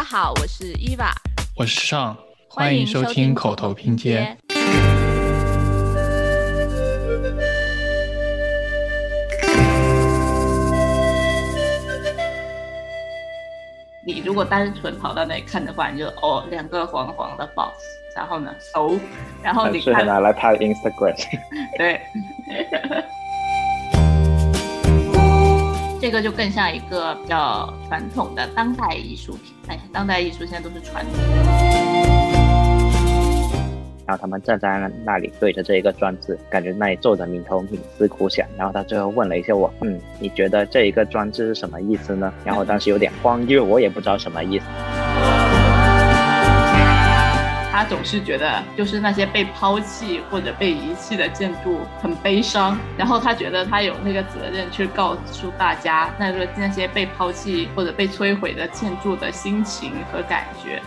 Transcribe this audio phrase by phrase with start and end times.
[0.00, 1.12] 家好，我是伊娃，
[1.54, 2.16] 我是尚，
[2.48, 4.34] 欢迎收听口头拼接。
[14.06, 17.74] 你如果单纯跑到那里看的话，你就哦，两个黄黄的 box，
[18.16, 18.98] 然后呢，熟，
[19.42, 21.14] 然后你看拿来拍 Instagram，
[21.76, 22.00] 对。
[26.00, 29.52] 这个就更像一个比较传统的当代艺术品。
[29.68, 31.20] 哎，当代艺术现在都是传统的。
[34.06, 38.46] 然后他们站在那里对着这一个装置，感觉那里坐着眉头冥思苦想。
[38.56, 42.32] 然后他最后问了一下我，嗯，你觉得这一个装置是什么意思呢？
[42.46, 44.64] 然后当时有点慌，因为我也不知道什么意思。
[47.72, 60.82] 他总是觉得，就是那些被抛弃或者被遗弃的建筑很悲伤，然后他觉得他有那个责任去告诉大家，那个那些被抛弃或者被摧毁的建筑的心情和感觉。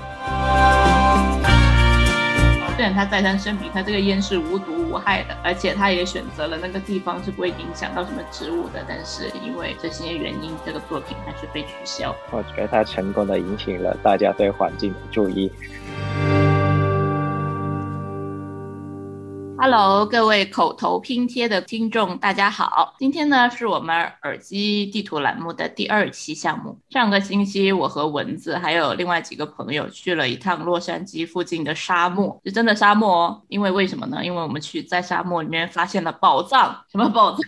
[2.76, 12.14] 虽然他再三声明，他这个烟是无毒无害的，而且他也选择了那个地方是不会影响到什么植物的，但是因为这些原因，这个作品还是被取消。
[12.32, 15.52] 我觉得他成功的引起了大家对环境的注意。
[19.56, 22.96] Hello，各位口头拼贴的听众，大家好。
[22.98, 26.78] 今天呢是我们耳机地图栏目的第二期项目。
[26.90, 33.42] 上个星期，我和蚊子还有另外几个朋友去了一趟洛杉矶附近的沙漠，是真的沙漠哦。
[33.48, 34.26] 因为为什么呢？
[34.26, 36.84] 因为我们去在沙漠里面发现了宝藏。
[36.92, 37.40] 什么宝藏？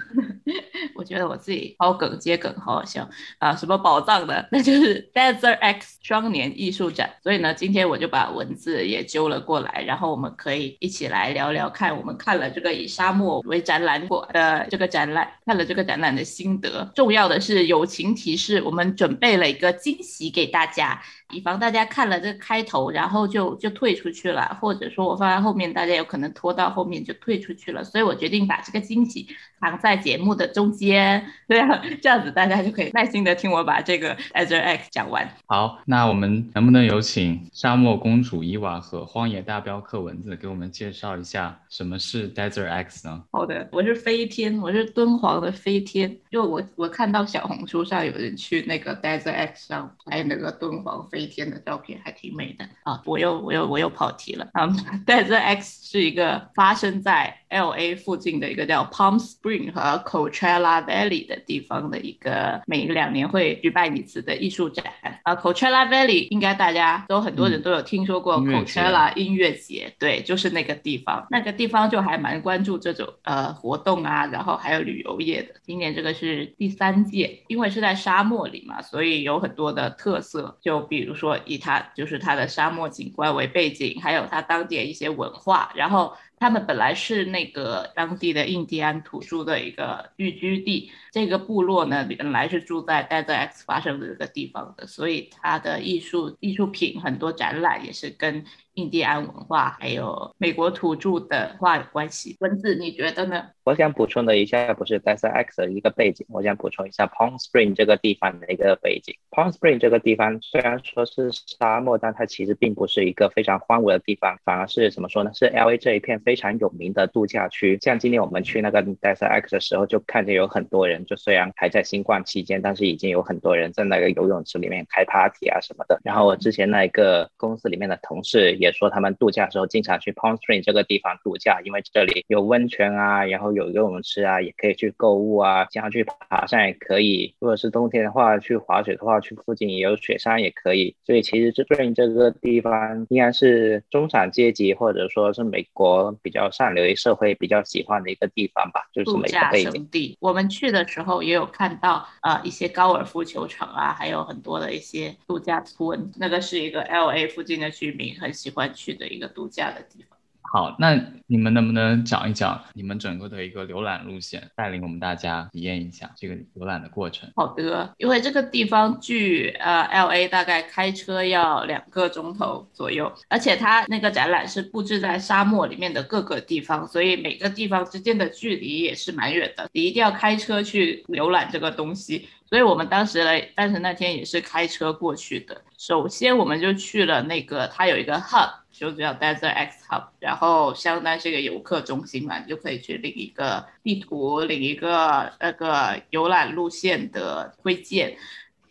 [0.95, 3.55] 我觉得我自己抛梗接梗，好好笑啊！
[3.55, 4.47] 什么宝藏的？
[4.51, 7.09] 那就是 Desert X 双年艺术展。
[7.23, 11.97] 所以呢，今天我就把文字也揪了过来，然后我们可以一起来聊聊看。
[11.97, 16.91] 我们看了这个以沙漠为展览馆的这个展览，看了这个展览的心得。
[16.95, 21.01] 重要的是友情提示，我们准备了一个惊喜给大家。
[21.31, 29.27] 以防大家看了这个开头，然后就就退出去了，或者说我放在后面，大家有可能拖到后面就退出去了，所以我决定把这个惊喜
[29.59, 35.27] 藏在节目的中间，这样，这样子大家就可以耐心的听我把这个 Azure X 讲完。
[35.47, 43.23] 好，那我们能不能有请沙漠公主伊娃和荒野大镖客蚊子给我们介绍一下什么是 Desert X 呢？
[43.31, 51.07] 好的，我是飞天，我是敦煌的飞天，就我我看到小红书上有人去那个 Desert X 上拍那个敦煌。
[51.15, 53.01] 飞天的照片还挺美的啊！
[53.05, 54.67] 我又我又我又跑题了啊
[55.07, 64.85] 但是 X 是一个发生在 L A 附近的一个叫 Palm Spring 和 Coachella Valley 的地方的一个每两年会举办一次的艺术展
[65.23, 65.33] 啊。
[65.37, 71.25] Coachella Valley 应该大家都很多人都有听说过 Coachella 音乐节，对，就是那个地方。
[71.31, 75.53] 那个地方就还蛮关注这种呃活动啊，然后还有旅游业的。
[75.63, 81.05] 今年这个是第三届，因为是在沙漠里嘛，所以有很多的特色，就比。
[81.05, 98.45] 如说，以它就是它的沙漠景观为背景，还有它当地的一些文化，然后他们本来是那个当地的印第安土著的一个聚居地，这个部落呢本来是住在 Dead X 发生的这个地方的，所以他的艺术艺术品很多展览也是跟。
[98.75, 103.45] 印第安文化还有美国土著的话有关系，文字你觉得呢？
[103.63, 109.15] 我想补充的一下，不是 d e s X 的一个背景，我想补充一下 Palm Spring 这个地方的一个背景。
[109.31, 115.31] Palm Spring 这个地方虽然说是沙漠，但它其实并不是一个非常荒芜的地方，反而是怎么说呢？
[115.33, 117.79] 是 LA 这一片非常有名的度假区。
[117.81, 125.97] 像今天我们去那个 d e s X 的时候，就看见有很多人，就虽然还在新冠期间，但是已经有很多人在那个游泳池里面开 party 啊什么的。
[126.03, 128.64] 然后我之前那一个公司里面的同事也。
[128.65, 137.35] 也说他们度假的时候经常去 Palm Spring 这个地方度假，因为这里有温泉啊，然后有游泳池啊，也可以去购物啊，经常去爬山也可以。
[137.39, 140.95] 如果是冬天的话，去滑雪的话，去附近也有雪山也可以。
[141.05, 150.17] 所以其实这 Spring 这个地方应该是中产阶级或者说是美国比较上流社会比较喜欢的一个地方吧，就是度假胜地。
[150.19, 156.11] 我们去的时候也有看到呃一些高尔夫球场啊，还有很多的一些度假村。
[156.17, 158.54] 那个是一个 LA 附近的居民很喜欢。
[158.55, 160.14] 欢去的一个度假的地方。
[160.55, 160.97] 好，那
[161.27, 167.29] 你们能不能讲一讲你们整个的一个浏览路线，带领我们大家体验一下这个浏览的过程？
[167.35, 182.29] 好的，因为这个地方距呃 L A 大概开车要两个钟头左右，而且它那个展览是布置在沙漠里面的各个地方，所以每个地方之间的距离也是蛮远的，你一定要开车去浏览这个东西。
[182.47, 185.61] 所以我们当时来，当时那天也是开车过去的。
[185.77, 198.17] 首先我们就去了那个，它有一个 hub，就叫 Desert X Hub，然后相当于是一个游客中心嘛，你就可以去领一个地图，领一个那个游览路线的推荐。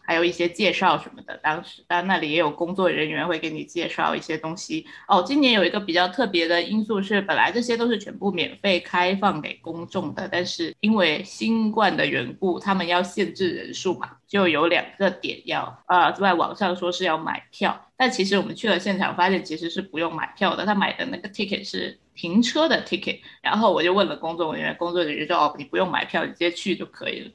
[0.06, 1.36] 还有一些介绍什么的。
[1.42, 4.86] 当时，当然那里也有工作人员会给你介绍一些东西。
[5.08, 21.98] 哦，今年有一个比较特别的因素是，本来这些都是全部免费开放给公众的，但是因为新冠的缘故，他们要限制人数嘛，就有两个点要呃，在网上说是要买票，但其实我们去了现场发现其实是不用买票的，他买的那个 ticket 是。
[22.14, 27.30] 停车的 ticket，然后我就问了工作人员，工作人员说哦，你不用买票，你直接去就可以了。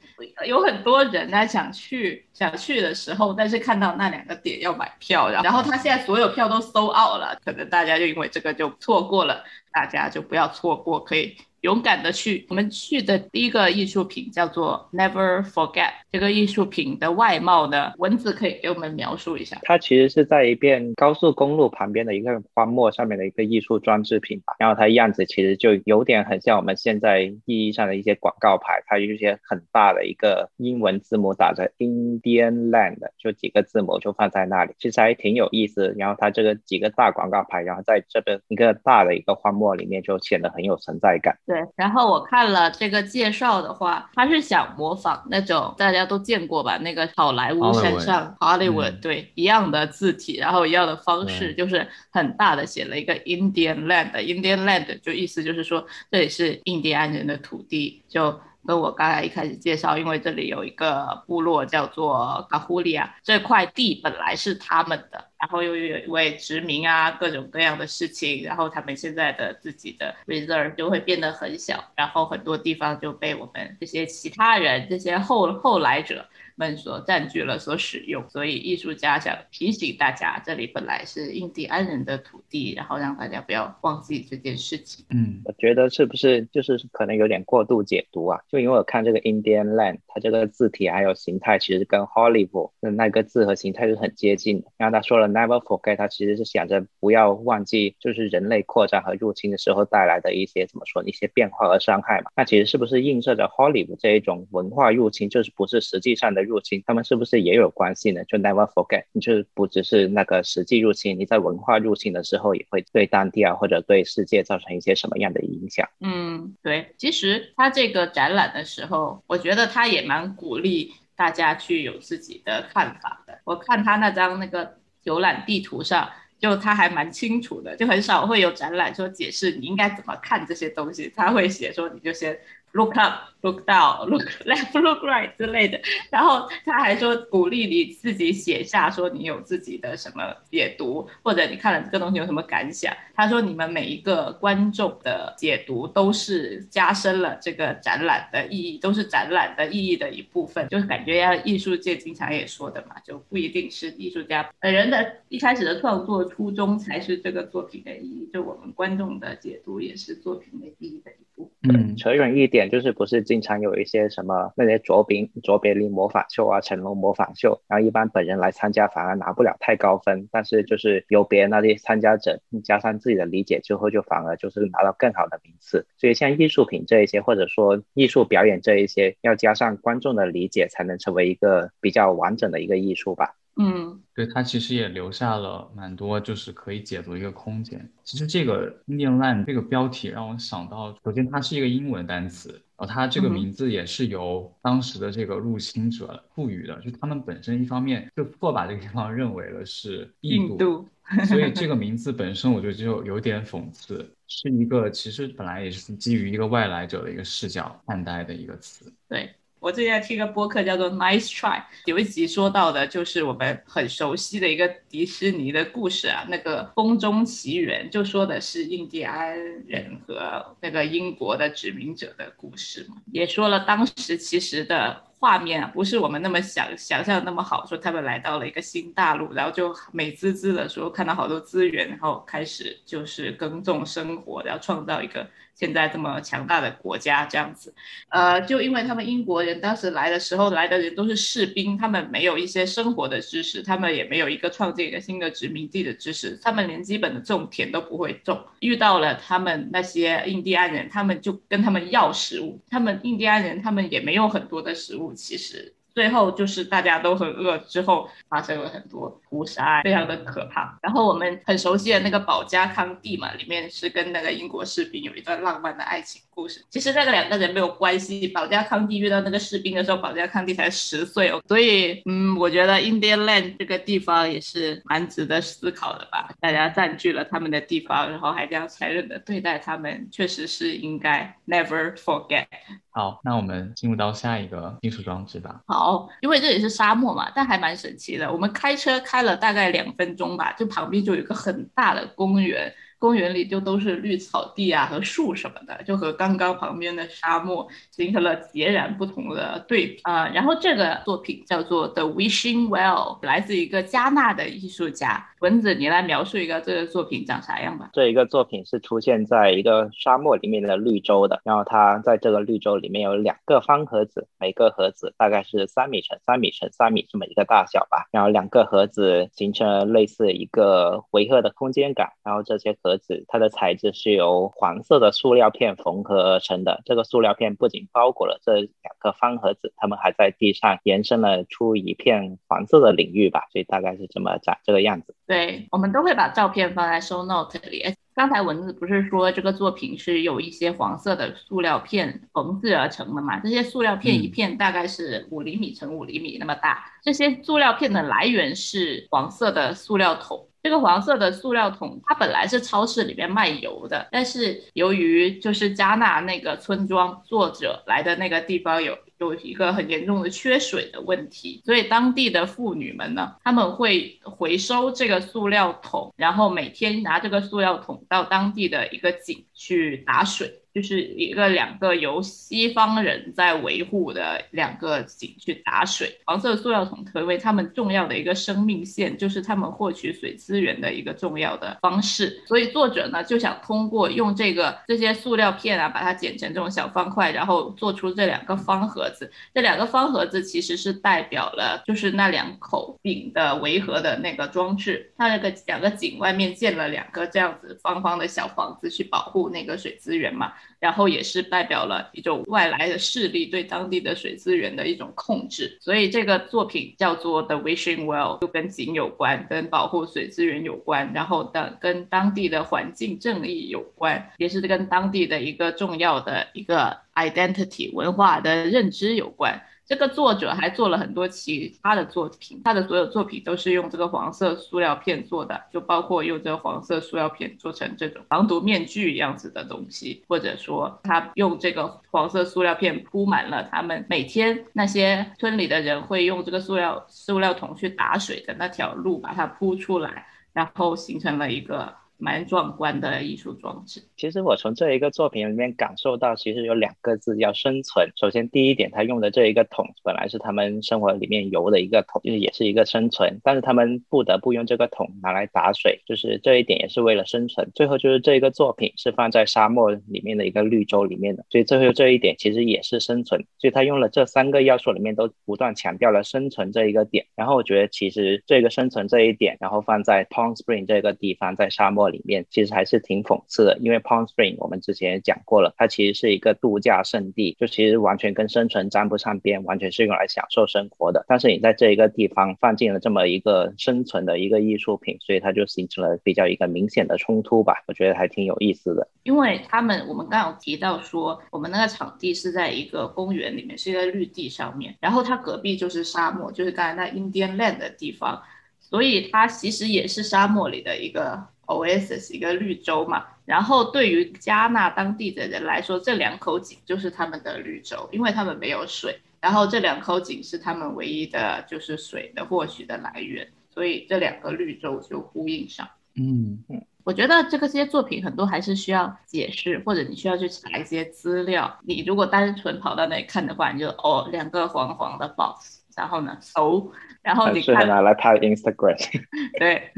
[0.46, 11.36] 有很多人呢想去想去的时候，但是看到那两个点要买票，然后然后他现在所有票都搜 out 了，可能大家就因为这个就错过了，大家就不要错过，可以。
[11.60, 15.90] 勇敢的去，我们去的第一个艺术品叫做 Never Forget。
[16.10, 19.58] 这个艺术品的外貌呢，文字可以给我们描述一下。
[19.62, 24.54] 它其实是在一片高速公路旁边的一个荒漠上面的一个艺术装置品吧。
[24.58, 35.94] 然后它样子其实就有点很像我们现在意义上的一些广告牌，它有一些很大的一个英文字母打着 Indian Land，就几个字母就放在那里，其实还挺有意思。
[35.98, 41.36] 然后它这个几个大广告牌，然后在这个一个大的一个荒漠里面，就显得很有存在感。
[41.50, 58.40] 对，然后我看了这个介绍的话，他是想模仿那种大家都见过吧，那个好莱坞山上 Hollywood 对一样的字体，然后一样的方式，就是很大的写了一个 Indian Land，Indian Land 就意思就是说这里是印第安人的土地，就。
[58.66, 76.28] 跟我刚才一开始介绍，因为这里有一个部落叫做卡胡利亚，这块地本来是他们的，然后又有一位殖民啊，各种各样的事情，然后他们现在的自己的 reserve 就会变得很小，然后很多地方就被我们这些其他人、这些后后来者。
[76.56, 85.04] 们所占据了，所使用，所以艺术家想提醒大家，这里本来是印第安人的土地，然后让大家不要忘记这件事情。
[85.10, 88.40] 嗯，我觉得是不是就是可能有点过度解读啊？
[88.48, 94.68] 就因为我看这个 Indian Land，它这个字体还有形态，其实跟 Hollywood 的那个字和形态是很接近的。
[94.76, 102.30] 然后他说了 Never forget，他其实是想着不要忘记，就是人类扩张和入侵的时候带来的一些怎么说一些变化和伤害嘛。
[102.36, 106.49] 那其实是不是映射着 Hollywood 这一种文化入侵，就是不是实际上的？
[106.50, 108.24] 入侵，他们是不是也有关系呢？
[108.24, 115.88] 就 never forget，你就不只是那个实际入侵，你在文化入侵的时候，也会对当地啊或者对世界造成一些什么样的影响？
[116.00, 123.38] 嗯，对，其实他这个展览的时候，我觉得他也蛮鼓励大家去有自己的看法的。
[123.44, 126.10] 我看他那张那个游览地图上，
[126.40, 132.36] 就他还蛮清楚的，就很少会有展览说解释你应该怎么看这些东西，他会写说你就先。
[132.72, 142.96] Look up, look down, look left, look right 之类的，然后他还说鼓励你自己写下，说你有自己的什么解读，或者你看了这个东西有什么感想。
[143.16, 150.68] 他说你们每一个观众的解读都是加深了这个展览的意义，都是展览的意义的一部分。
[150.68, 161.29] 就是感觉要艺术界经常也说的嘛，就不一定是艺术家本人的一开始的创作初衷才是这个作品的意义，就我们观众的解读也是作品的意义的一。
[161.62, 162.70] 嗯，扯远一点。
[162.70, 175.86] 就是不是经常有一些什么那些卓别卓别林模仿秀啊、成龙模仿秀，然后一般本人来参加反而拿不了太高分，但是就是由别人那些参加者加上自己的理解之后，就反而就是拿到更好的名次。
[175.96, 183.36] 所以像艺术品这一些，或者说艺术表演这一些，要加上观众的理解，才能成为一个比较完整的一个艺术吧。
[183.62, 187.86] 嗯，对，它其实也留下了蛮多，就是可以解读一个空间。
[188.02, 192.48] 其实这个 Indian Land 这个标题让我想到，首先它是一个英文单词，
[192.78, 200.88] 然后它这个名字也是由当时的这个入侵者赋予的，就他们本身一方面就错把这个地方认为了是 印度，
[201.28, 208.90] 所以这个 名字本身我觉得就有点讽刺，是一个其实本来也是基于一个外来者的一个视角看待的一个词。
[209.06, 209.34] 对。
[209.60, 225.04] 我最近在听个播客，叫做 Nice Try，有一集说到的就是我们很熟悉的一个迪士尼的故事啊，那个《风中奇缘》就说的是印第安人和那个英国的殖民者的故事嘛，也说了当时其实的。
[225.20, 235.28] 画面啊不是我们那么想想象那么好，说他们来到了一个新大陆，然后就美滋滋的说看到好多资源，然后开始就是耕种生活，然后创造一个
[235.60, 237.74] 现在这么强大的国家这样子。
[238.08, 248.42] 呃，就因为他们英国人当时来的时候来的人都是士兵，他们没有一些生活的知识，他们也没有一个创建一个新的殖民地的知识，他们连基本的种田都不会种。
[248.60, 255.12] 遇到了他们那些印第安人，他们就跟他们要食物，他们印第安人他们也没有很多的食物。
[255.12, 260.78] 其实最后就是大家都很饿，之后发生了很多屠杀，非常的可怕。
[260.82, 266.64] 然后我们很熟悉的那个保加康帝嘛，里面是跟那个英国士兵有一段浪漫的爱情故事。
[266.70, 268.28] 其实那个两个人没有关系。
[268.28, 271.42] 保加康帝遇到那个士兵的时候，保加康帝才十岁哦。
[271.48, 276.30] 所以，嗯，我觉得 Indian Land 这个地方也是蛮值得思考的吧。
[276.40, 282.46] 大家占据了他们的地方，然后还这样残忍的对待他们，确实是应该 never forget。
[282.92, 285.60] 好，那我们进入到下一个艺术装置吧。
[285.66, 288.30] 好，因为这里是沙漠嘛，但还蛮神奇的。
[288.32, 292.72] 我们开车开了大概两分钟吧，就旁边就有一个很大的公园。
[292.98, 300.28] 公园里就都是绿草地啊和树什么的，就和刚刚旁边的沙漠形成了截然不同的对比啊。
[300.28, 305.29] 然后这个作品叫做 The Wishing Well，来自一个加纳的艺术家。
[305.40, 307.90] 蚊子，你来描述一个这个作品长啥样吧？
[307.92, 318.06] 这一个作品是出现在一个沙漠里面的绿洲的，然后它在这个绿洲里面有两个方盒子，每个盒子大概是三米乘三米乘三米这么一个大小吧。
[318.10, 322.70] 然后两个盒子形成了类似一个回合的空间感，然后这些。
[322.82, 326.80] 盒子，它的材质是由黄色的塑料片缝合而成的。
[326.86, 333.42] 这个塑料片不仅包裹了这两个方盒子，它们还在地上延伸了出一片黄色的领域吧。
[333.52, 335.14] 所以大概是这么长这个样子。
[335.30, 337.84] 对，我们都会把照片放在 show note 里。
[338.16, 343.38] 刚才文字不是说这个作品是有一些黄色的塑料片缝制而成的嘛？
[343.38, 346.84] 这些塑料片一片大概是五厘米乘五厘米那么大。
[347.04, 350.48] 这些塑料片的来源是黄色的塑料桶。
[350.62, 370.59] 这个黄色的塑料桶，它本来是超市里面卖油的，但是由于就是加纳那个村庄作者来的那个地方有有一个很严重的缺水的问题，所以当地的妇女们呢，他们会回收这个塑料桶，然后每天拿这个塑料桶到当地的一个井去打水。
[370.72, 382.42] 就是一个两个由西方人在维护的两个井去打水，黄色塑料桶成为他们重要的一个生命线，就是他们获取水资源的一个重要的方式。
[382.46, 389.30] 所以作者呢就想通过用这个这些塑料片啊，把它剪成这种小方块，然后做出这两个方盒子。
[389.52, 395.12] 这两个方盒子其实是代表了就是那两口井的围合的那个装置。
[395.16, 400.52] 它那个两个井外面建了两个这样子方方的小房子去保护那个水资源嘛。
[400.78, 419.62] 然后也是代表了一种外来的势力对当地的水资源的一种控制，所以这个作品叫做 The Wishing Well，就跟井有关，跟保护水资源有关，然后的跟当地的环境正义有关，也是跟当地的一个重要的一个 identity 文化的认知有关。
[419.90, 441.92] 这个作者还做了很多其他的作品，他的所有作品都是用这个黄色塑料片做的，就包括用这个黄色塑料片做成这种防毒面具样子的东西，或者说他用这个黄色塑料片铺满了他们每天那些村里的人会用这个塑料塑料桶去打水的那条路，把它铺出来，然后形成了一个。
[442.20, 444.02] 蛮壮观的艺术装置。
[444.16, 448.10] 其实我从这一个作品里面感受到，其实有两个字叫生存。
[448.16, 453.40] 首先，第一点，他用的这一个桶本来是他们生活里面油的一个桶，就是也是一个生存。
[453.42, 457.70] 但是他们不得不用这个桶拿来打水，就是这一点也是为了生存。
[457.74, 463.42] 最后就是这一个作品是放在沙漠里面的一个绿洲里面的，所以最后这一点其实也是生存。
[463.58, 467.24] 所以他用了这三个要素里面都不断强调了生存这一个点。
[467.34, 472.09] 然后我觉得其实这个生存这一点，然后放在 Palm Spring 这个地方，在沙漠。
[472.10, 481.24] 里面其实还是挺讽刺的，因为 Palm Spring 我们之前也讲过了，它其实是一个度假胜地，就其实完全跟生存沾不上边，完全是用来享受生活的。
[481.28, 487.82] 但是你在这一个地方放进了这么一个生存的一个艺术品，所以它就形成了比较一个明显的冲突吧。
[487.86, 498.42] 我觉得还挺有意思的，因为他们我们刚刚有提到说，我们那个场地是在一个公园里面，是一个绿地上面，然后它隔壁就是沙漠，就是刚才那 Indian Land 的地方，
[498.80, 501.46] 所以它其实也是沙漠里的一个。
[501.70, 515.88] Oasis 一个绿洲嘛，然后对于加纳当地的人来说，这两口井就是他们的绿洲，因为他们没有水，然后这两口井是他们唯一的就是水的获取的来源，所以这两个绿洲就呼应上。
[516.14, 521.78] 嗯嗯，我觉得这个这些作品很多还是需要解释，或者你需要去查一些资料。
[521.84, 526.90] 你如果单纯跑到那里看的话，你就哦两个黄黄的 box，然后呢搜。
[527.22, 528.96] 然后你看拿来拍 Instagram，
[529.60, 529.92] 对，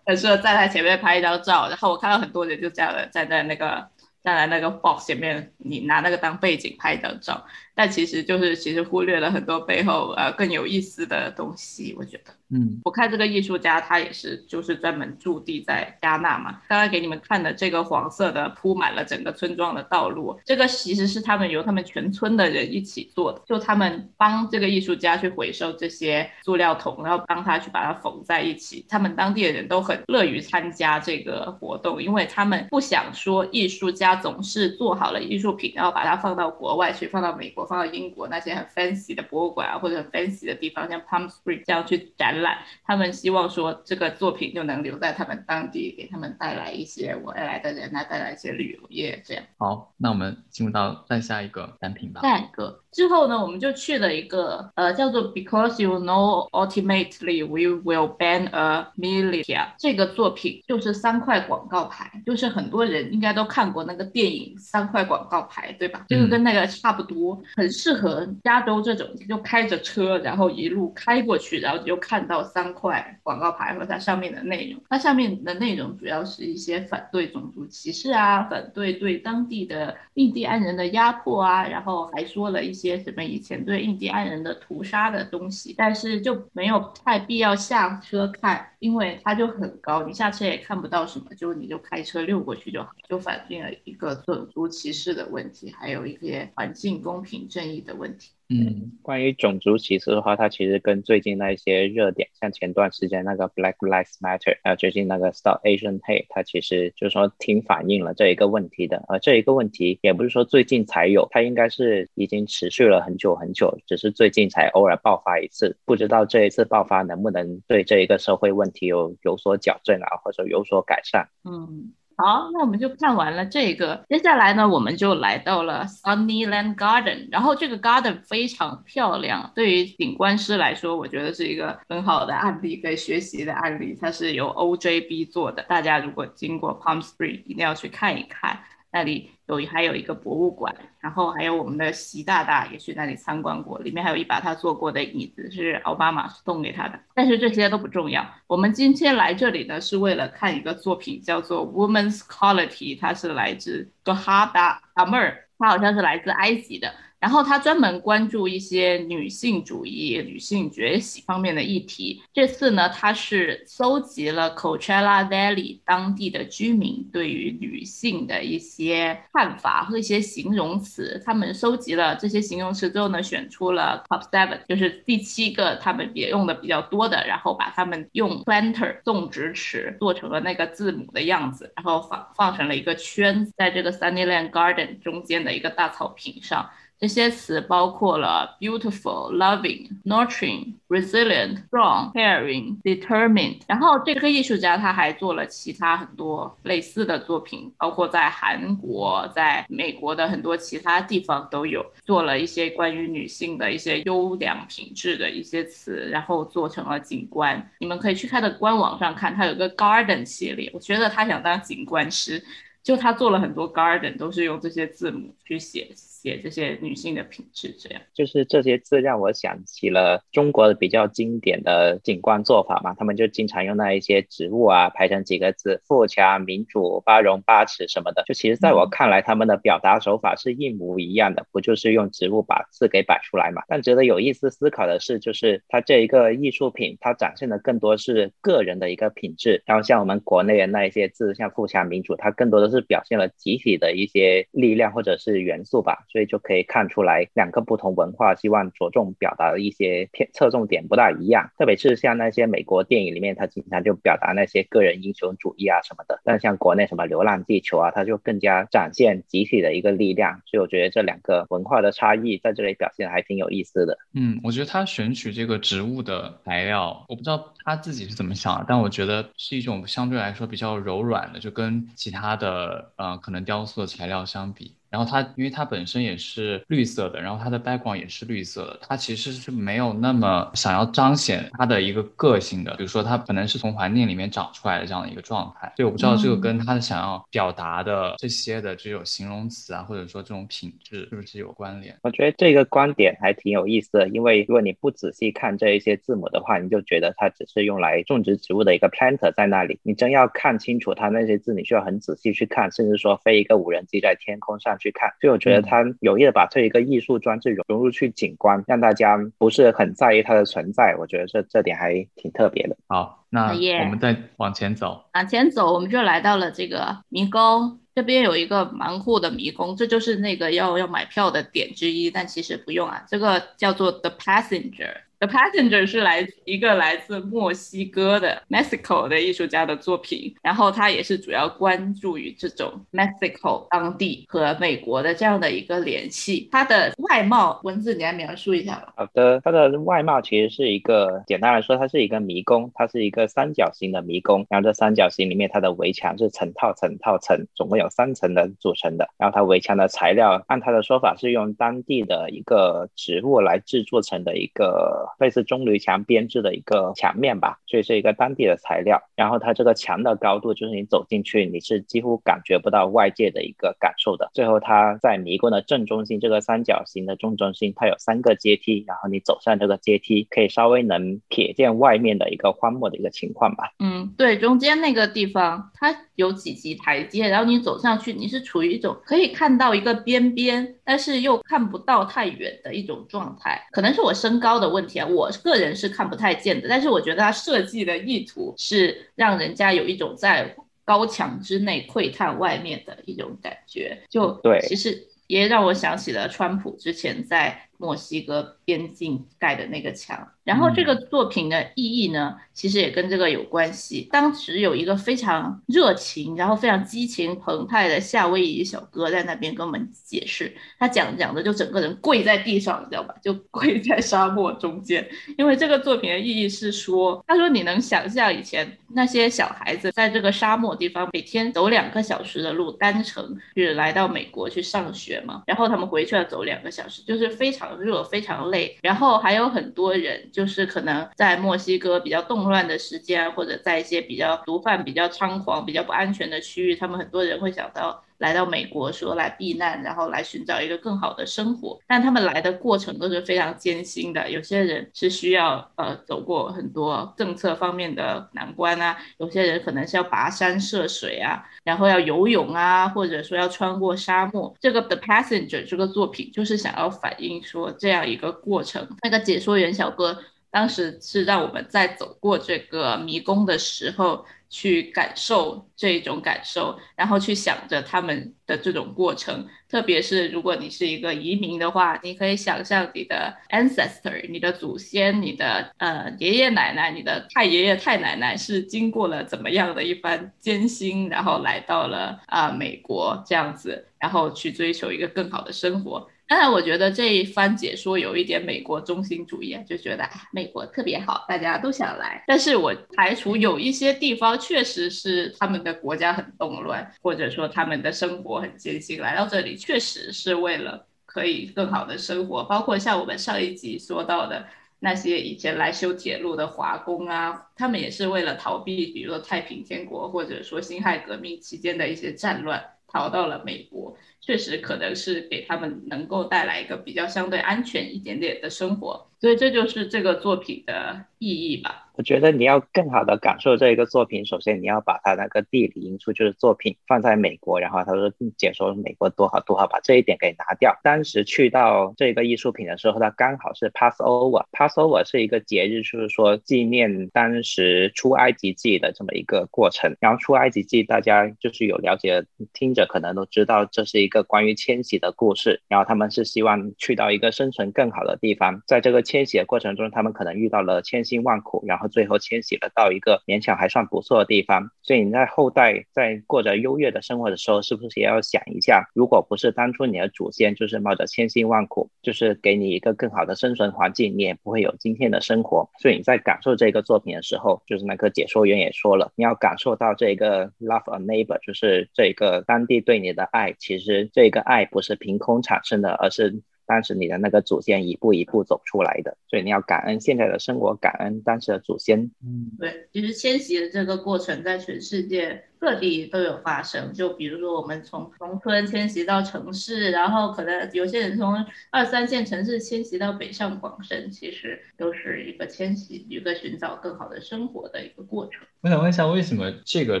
[0.06, 1.68] 很适合站在前面拍一张照。
[1.68, 3.88] 然后我看到很多人就这样的站在那个
[4.22, 7.44] 站在那个 box 前面，你拿那个当背景拍一张照。
[7.74, 16.60] 但其实就是其实忽略了很多背后呃更有意思的东西，我觉得，嗯，我看这个艺术家他也是就是专门驻地在加纳嘛。
[16.68, 28.84] 刚刚给你们看的这个黄色的铺满了整个村庄的道路，这个其实是他们由他们全村的人一起做的，就他们帮这个艺术家去回收这些塑料桶，然后帮他去把它缝在一起。
[28.86, 37.61] 他们当地的人都很乐于参加这个活动，因为他们不想说艺术家总是做好了艺术品，然后把它放到国外去，放到美国。
[37.66, 49.44] 放到英国那些很 fancy 的博物馆啊，或者很 fancy 的地方，像 Palm Springs 这样去展览，他们希望说这个作品就能留在他们当地，给他们带来一些外来的人啊，带来一些旅游业这样。
[49.58, 52.20] 好，那我们进入到再下一个单品吧。
[52.22, 66.04] 下一个之后呢，我们就去了一个呃叫做 Because You Know Ultimately We Will Ban a Militia 这个作品，就是三块广告牌，就是很多人应该都看过那个电影三块广告牌，对吧？
[66.08, 67.42] 这个跟那个差不多。
[67.56, 74.80] 很适合加州这种，就开着车，然后一路开过去，然后就看到三块广告牌和它上面的内容。
[74.90, 85.74] 它上面的内容主要是一些反对种族歧视啊，反对对当地的印第安人的压迫啊，然后还说了一些些什么以前对印第安人的屠杀的东西。
[85.78, 97.48] 但是就没有太必要下车看，因为它就很高，你下车也看不到什么，就你就开车溜过去就好，就反映了一个种族歧视的问题，还有一些环境公平。
[97.48, 98.30] 正义的问题。
[98.48, 109.02] 嗯，关于种族歧视的话，它其实跟最近那一些热点，像前段时间那个 Black Lives Matter，还有最近那个 Stop Asian Hate，它其实就是说挺反映了这一个问题的。
[109.08, 115.78] 而这一个问题也不是说最近才有，它应该是已经持续了很久很久，只是最近才偶尔爆发一次。
[115.86, 121.26] 不知道这一次爆发能不能对这一个社会问题有有所矫正啊，或者有所改善？
[121.44, 121.94] 嗯。
[122.22, 124.00] 好，那我们就看完了这个。
[124.08, 127.26] 接下来呢，我们就来到了 Sunnyland Garden。
[127.32, 133.98] 然后这个 garden 非常漂亮，对于景观师来说，我觉得是一个很好的案例，可以学习的案例。
[134.00, 138.56] 它是由 OJB 做的，大家如果经过 Palm Springs，一定要去看一看。
[138.92, 147.00] 那里有还有一个博物馆，然后还有我们的习大大也去那里参观过，里面还有一把他坐过的椅子，是奥巴马送给他的。
[147.14, 156.92] 但是这些都不重要，我们今天来这里呢，是为了看一个作品，叫做 Woman's Quality，它是来自格哈达阿妹儿，它好像是来自埃及的。
[157.22, 162.20] 然后他专门关注一些女性主义、女性崛起方面的议题。
[162.32, 171.22] 这次呢，他是搜集了 Coachella Valley 当地的居民对于女性的一些看法和一些形容词。
[171.24, 186.68] 他们收集了这些形容词之后呢，选出了 Top Seven，就是第七个他们也用的比较多的，然后把他们用 planter 种植池做成了那个字母的样子，然后放放成了一个圈，在这个 Sunnyland Garden 中间的一个大草坪上。
[187.02, 193.58] 这些词包括了 beautiful、loving、nurturing、resilient、strong、caring、determined。
[193.66, 207.68] 然后这个艺术家他还做了其他很多类似的作品，包括在韩国、在美国的很多其他地方都有做了一些关于女性的一些优良品质的一些词，然后做成了景观。
[207.80, 210.70] 你们可以去他的官网上看，他有个 garden 系列。
[210.72, 212.40] 我觉得他想当景观师，
[212.80, 215.88] 就他做了很多 garden，都是用这些字母去写。
[216.22, 228.22] 写这些女性的品质，这样就是这些字让我想起了中国的比较经典的景观做法嘛，他们就经常用那一些植物啊排成几个字，富强、民主、八荣、八耻什么的。
[228.24, 233.62] 就其实在我看来，他们的表达手法是一模一样的，不就是用植物把字给摆出来嘛？
[233.66, 239.60] 但值得有意思思考的是，就是它这一个艺术品，它展现的更多是个人的一个品质。
[239.66, 246.06] 然后像我们国内的那一些字，像富强、民主，它更多的是表现了集体的一些力量或者是元素吧。
[246.12, 251.50] 所以就可以看出来，两个不同文化希望着重表达的一些偏侧重点不大一样。
[251.56, 256.20] 特别是像那些美国电影里面，它经常就表达那些个人英雄主义啊什么的。
[256.22, 260.42] 但像国内什么《流浪地球》啊，它就更加展现集体的一个力量。
[260.44, 263.96] 所以我觉得这两个文化的差异在这里表现还挺有意思的。
[264.12, 274.74] 嗯，我觉得他选取这个植物的材料，我不知道他自己是怎么想的，但我觉得是一种相对来说比较柔软的，就跟其他的呃可能雕塑的材料相比。
[274.92, 282.74] 然后它因为它本身也是绿色的，然后它的 background 也是绿色的，它其实是没有那么想要彰显它的一个个性的。
[282.76, 291.96] 比如说它可能是从环境里面长出来的这样的一个状态，所以我不知道这个跟它的想要表达的这些的这种形容词啊，或者说这种品质是不是有关联？
[292.02, 299.80] 我觉得这个观点还挺有意思的，因为如果你不仔细看这一些字母的话，你就觉得它只是用来种植植物的一个 planter 在那里。
[299.82, 305.08] 你真要看清楚它那些字，你需要很仔细去看，甚至说飞一个无人机在天空上去看。
[305.20, 310.96] 所以我觉得他有意的把这一个艺术装置融融入去景观，让大家不是很在意它的存在。
[310.98, 312.76] 我觉得这这点还挺特别的。
[312.88, 317.78] 好，那我们再往前走，往前走，我们就来到了这个迷宫。
[317.94, 324.94] 这边有一个蛮酷的迷宫，这就是那个要要买票的点之一，但其实不用啊，这个叫做 The Passenger。
[325.22, 336.48] The Passenger 是来一个来自墨西哥的 Mexico 的艺术家的作品，然后他也是主要关注于这种 Mexico 当地和美国的这样的一个联系。
[336.50, 338.92] 它的外貌文字你来描述一下吧。
[338.96, 344.44] 好的，它的外貌其实是一个简单来说，它是一个迷宫，它是一个三角形的迷宫。
[344.50, 349.08] 然后这三角形里面，它的围墙是成套成套层，总共有三层的组成的。
[349.18, 355.10] 然后它围墙的材料，按他的说法是用当地的一个植物来制作成的一个。
[355.18, 359.00] 类似棕榈墙编制的一个墙面吧，所以是一个当地的材料。
[359.14, 364.30] 然后它这个墙的高度，就是你走进去，你是几乎感觉不到外界的一个感受的。
[364.32, 373.72] 最后它在迷宫的正中心，这个三角形的正中心，它有三个阶梯，然后你走上这个阶梯，可以稍微能瞥见外面的一个荒漠的一个情况吧。
[373.78, 383.60] 嗯，对，中间那个地方它有几级台阶，然后你走上去，你是处于一种可以看到一个边边，但是又看不到太远的一种状态。
[383.70, 385.08] 可能是我身高的问题啊。
[385.08, 400.32] 我个人是看不太见的，但是我觉得它设计的意图是让人家有一种在高墙之内窥探外面的一种感觉，就对，其实也让我想起了川普之前在墨西哥边境盖的那个墙。
[400.44, 404.08] 然后这个作品的意义呢，其实也跟这个有关系。
[404.10, 413.14] 当时有一个非常热情，然后非常激情澎湃的夏威夷小哥在那边跟我们解释，他讲讲的就整个人跪在地上，你知道吧？
[413.22, 415.08] 就跪在沙漠中间。
[415.38, 425.44] 因为这个作品的意义是说，他说你能想象以前那些小孩子在这个沙漠地方每天走两个小时的路单程，是来到美国去上学嘛？
[425.46, 428.76] 然后他们回去要走两个小时，就是非常热、非常累。
[428.82, 430.30] 然后还有很多人。
[430.32, 441.76] 就是可能在墨西哥比较动乱的时间，或者在一些比较毒贩比较猖狂、比较不安全的区域，他们很多人会想到来到美国说来避难，然后来寻找一个更好的生活。
[441.88, 454.54] 但他们来的过程都是非常艰辛的，有些人是需要呃走过很多政策方面的难关啊，有些人可能是要跋山涉水啊，然后要游泳啊，或者说要穿过沙漠。
[454.60, 458.88] 这个 The Passenger 这个作品就是想要反映说这样一个过程。
[459.02, 460.16] 那个解说员小哥。
[460.52, 469.46] 当时是让我们在走过这个迷宫的时候去感受这种感受，然后去想着他们的这种过程。
[469.66, 486.06] 特别是如果你是一个移民的话，你可以想象你的 ancestor、你的祖先、你的呃爷爷奶奶、你的太爷爷太奶奶是经过了怎么样的一番艰辛，然后来到了啊美国这样子，然后去追求一个更好的生活。
[486.32, 492.24] 当然，我觉得这一番解说有一点美国中心主义啊，就觉得美国特别好，大家都想来。
[492.26, 502.42] 但是我排除有一些地方确实是他们的国家很动乱，或者说他们的生活很艰辛，来到这里确实是为了可以更好的生活。
[502.44, 504.46] 包括像我们上一集说到的
[504.78, 513.94] 那些以前来修铁路的华工啊，他们也是为了逃避，比如说太平天国或者说辛亥革命期间的一些战乱，逃到了美国。
[514.22, 521.88] 确实可能是给他们能够带来一个比较相对安全一点点的生活，所以这就是这个作品的意义吧。
[521.94, 530.74] 我觉得你要更好的感受这一个作品，首先你要把它那个地理因素，就是作品放在美国，然后他说解说美国多好多好，把这一点给拿掉。
[530.82, 539.94] 当时去到这个艺术品的时候，它刚好是 Passover，Passover 是一个节日，就是说纪念当时出埃及记的这么一个过程。
[540.00, 545.62] 然后出埃及记，大家就是有了解听着可能都知道，这是一一个关于迁徙的故事。
[545.68, 551.88] 然后他们是希望去到一个生存更好的地方，在这个迁徙的过程中，他们可能遇到了千辛万苦，然后。
[551.92, 565.68] 最后迁徙了到一个勉强还算不错的地方，所以你在后代在过着优越的生活的时候，是不是也要想一下，如果不是当初你的祖先就是冒着千辛万苦，就是给你一个更好的生存环境，你也不会有今天的生活。
[565.80, 576.42] 所以你在感受这个作品的时候，就是那个解说员也说了，你要感受到这个 love a neighbor，就是这个当地对你的爱，其实是这个爱不是凭空产生的，而是。
[576.64, 581.98] 当时你的那个祖先一步一步走出来的，所以你要感恩现在的生活，感恩当时的祖先。
[582.24, 586.92] 嗯，对，其实迁徙的这个过程在全世界各地都有发生。
[586.92, 598.42] 就比如说我们从农村迁徙到城市，然后可能有些人从二三线城市迁徙到北上广深，其实都是一个迁徙，一个寻找更好的生活的一个过程。
[598.62, 600.00] 我想问一下，为什么这个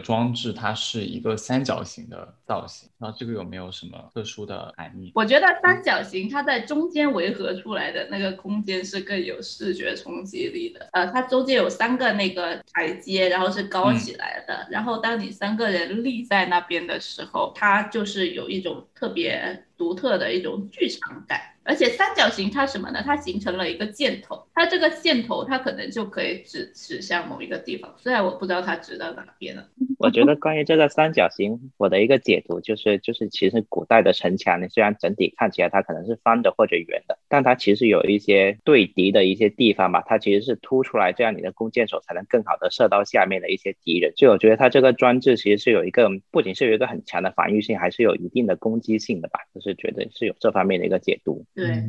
[0.00, 2.88] 装置它是一个三角形的造型？
[2.98, 5.12] 那这个有没有什么特殊的含义？
[5.14, 10.88] 我觉得三角形它在中间围合出来的那个空间是更有视觉冲击力的。
[10.92, 14.66] 呃，它中间有三个那个台阶，然后是高起来的。
[14.70, 21.51] 然后当你三个人立在那边的时候，它就是有一种特别独特的一种剧场感。
[21.64, 23.02] 而且三角形它什么呢？
[23.04, 29.68] 它形成了一个箭头，它这个箭头它可能就可以指指向某一个地方，虽然我不知道它指到哪边了。
[29.98, 44.12] 我觉得关于这个三角形，我的一个解读就是，就是其实古代的城墙，你虽然整体看起来它可能是方的或者圆的，但它其实有一些对敌的一些地方嘛，它其实是凸出来，这样你的弓箭手才能更好的射到下面的一些敌人。
[44.16, 51.44] 所以我觉得它这个装置其实是有一个，不仅是有一个很强的防御性，还是有一定的攻击性的吧，就是觉得是有这方面的一个解读。
[51.54, 51.84] 对，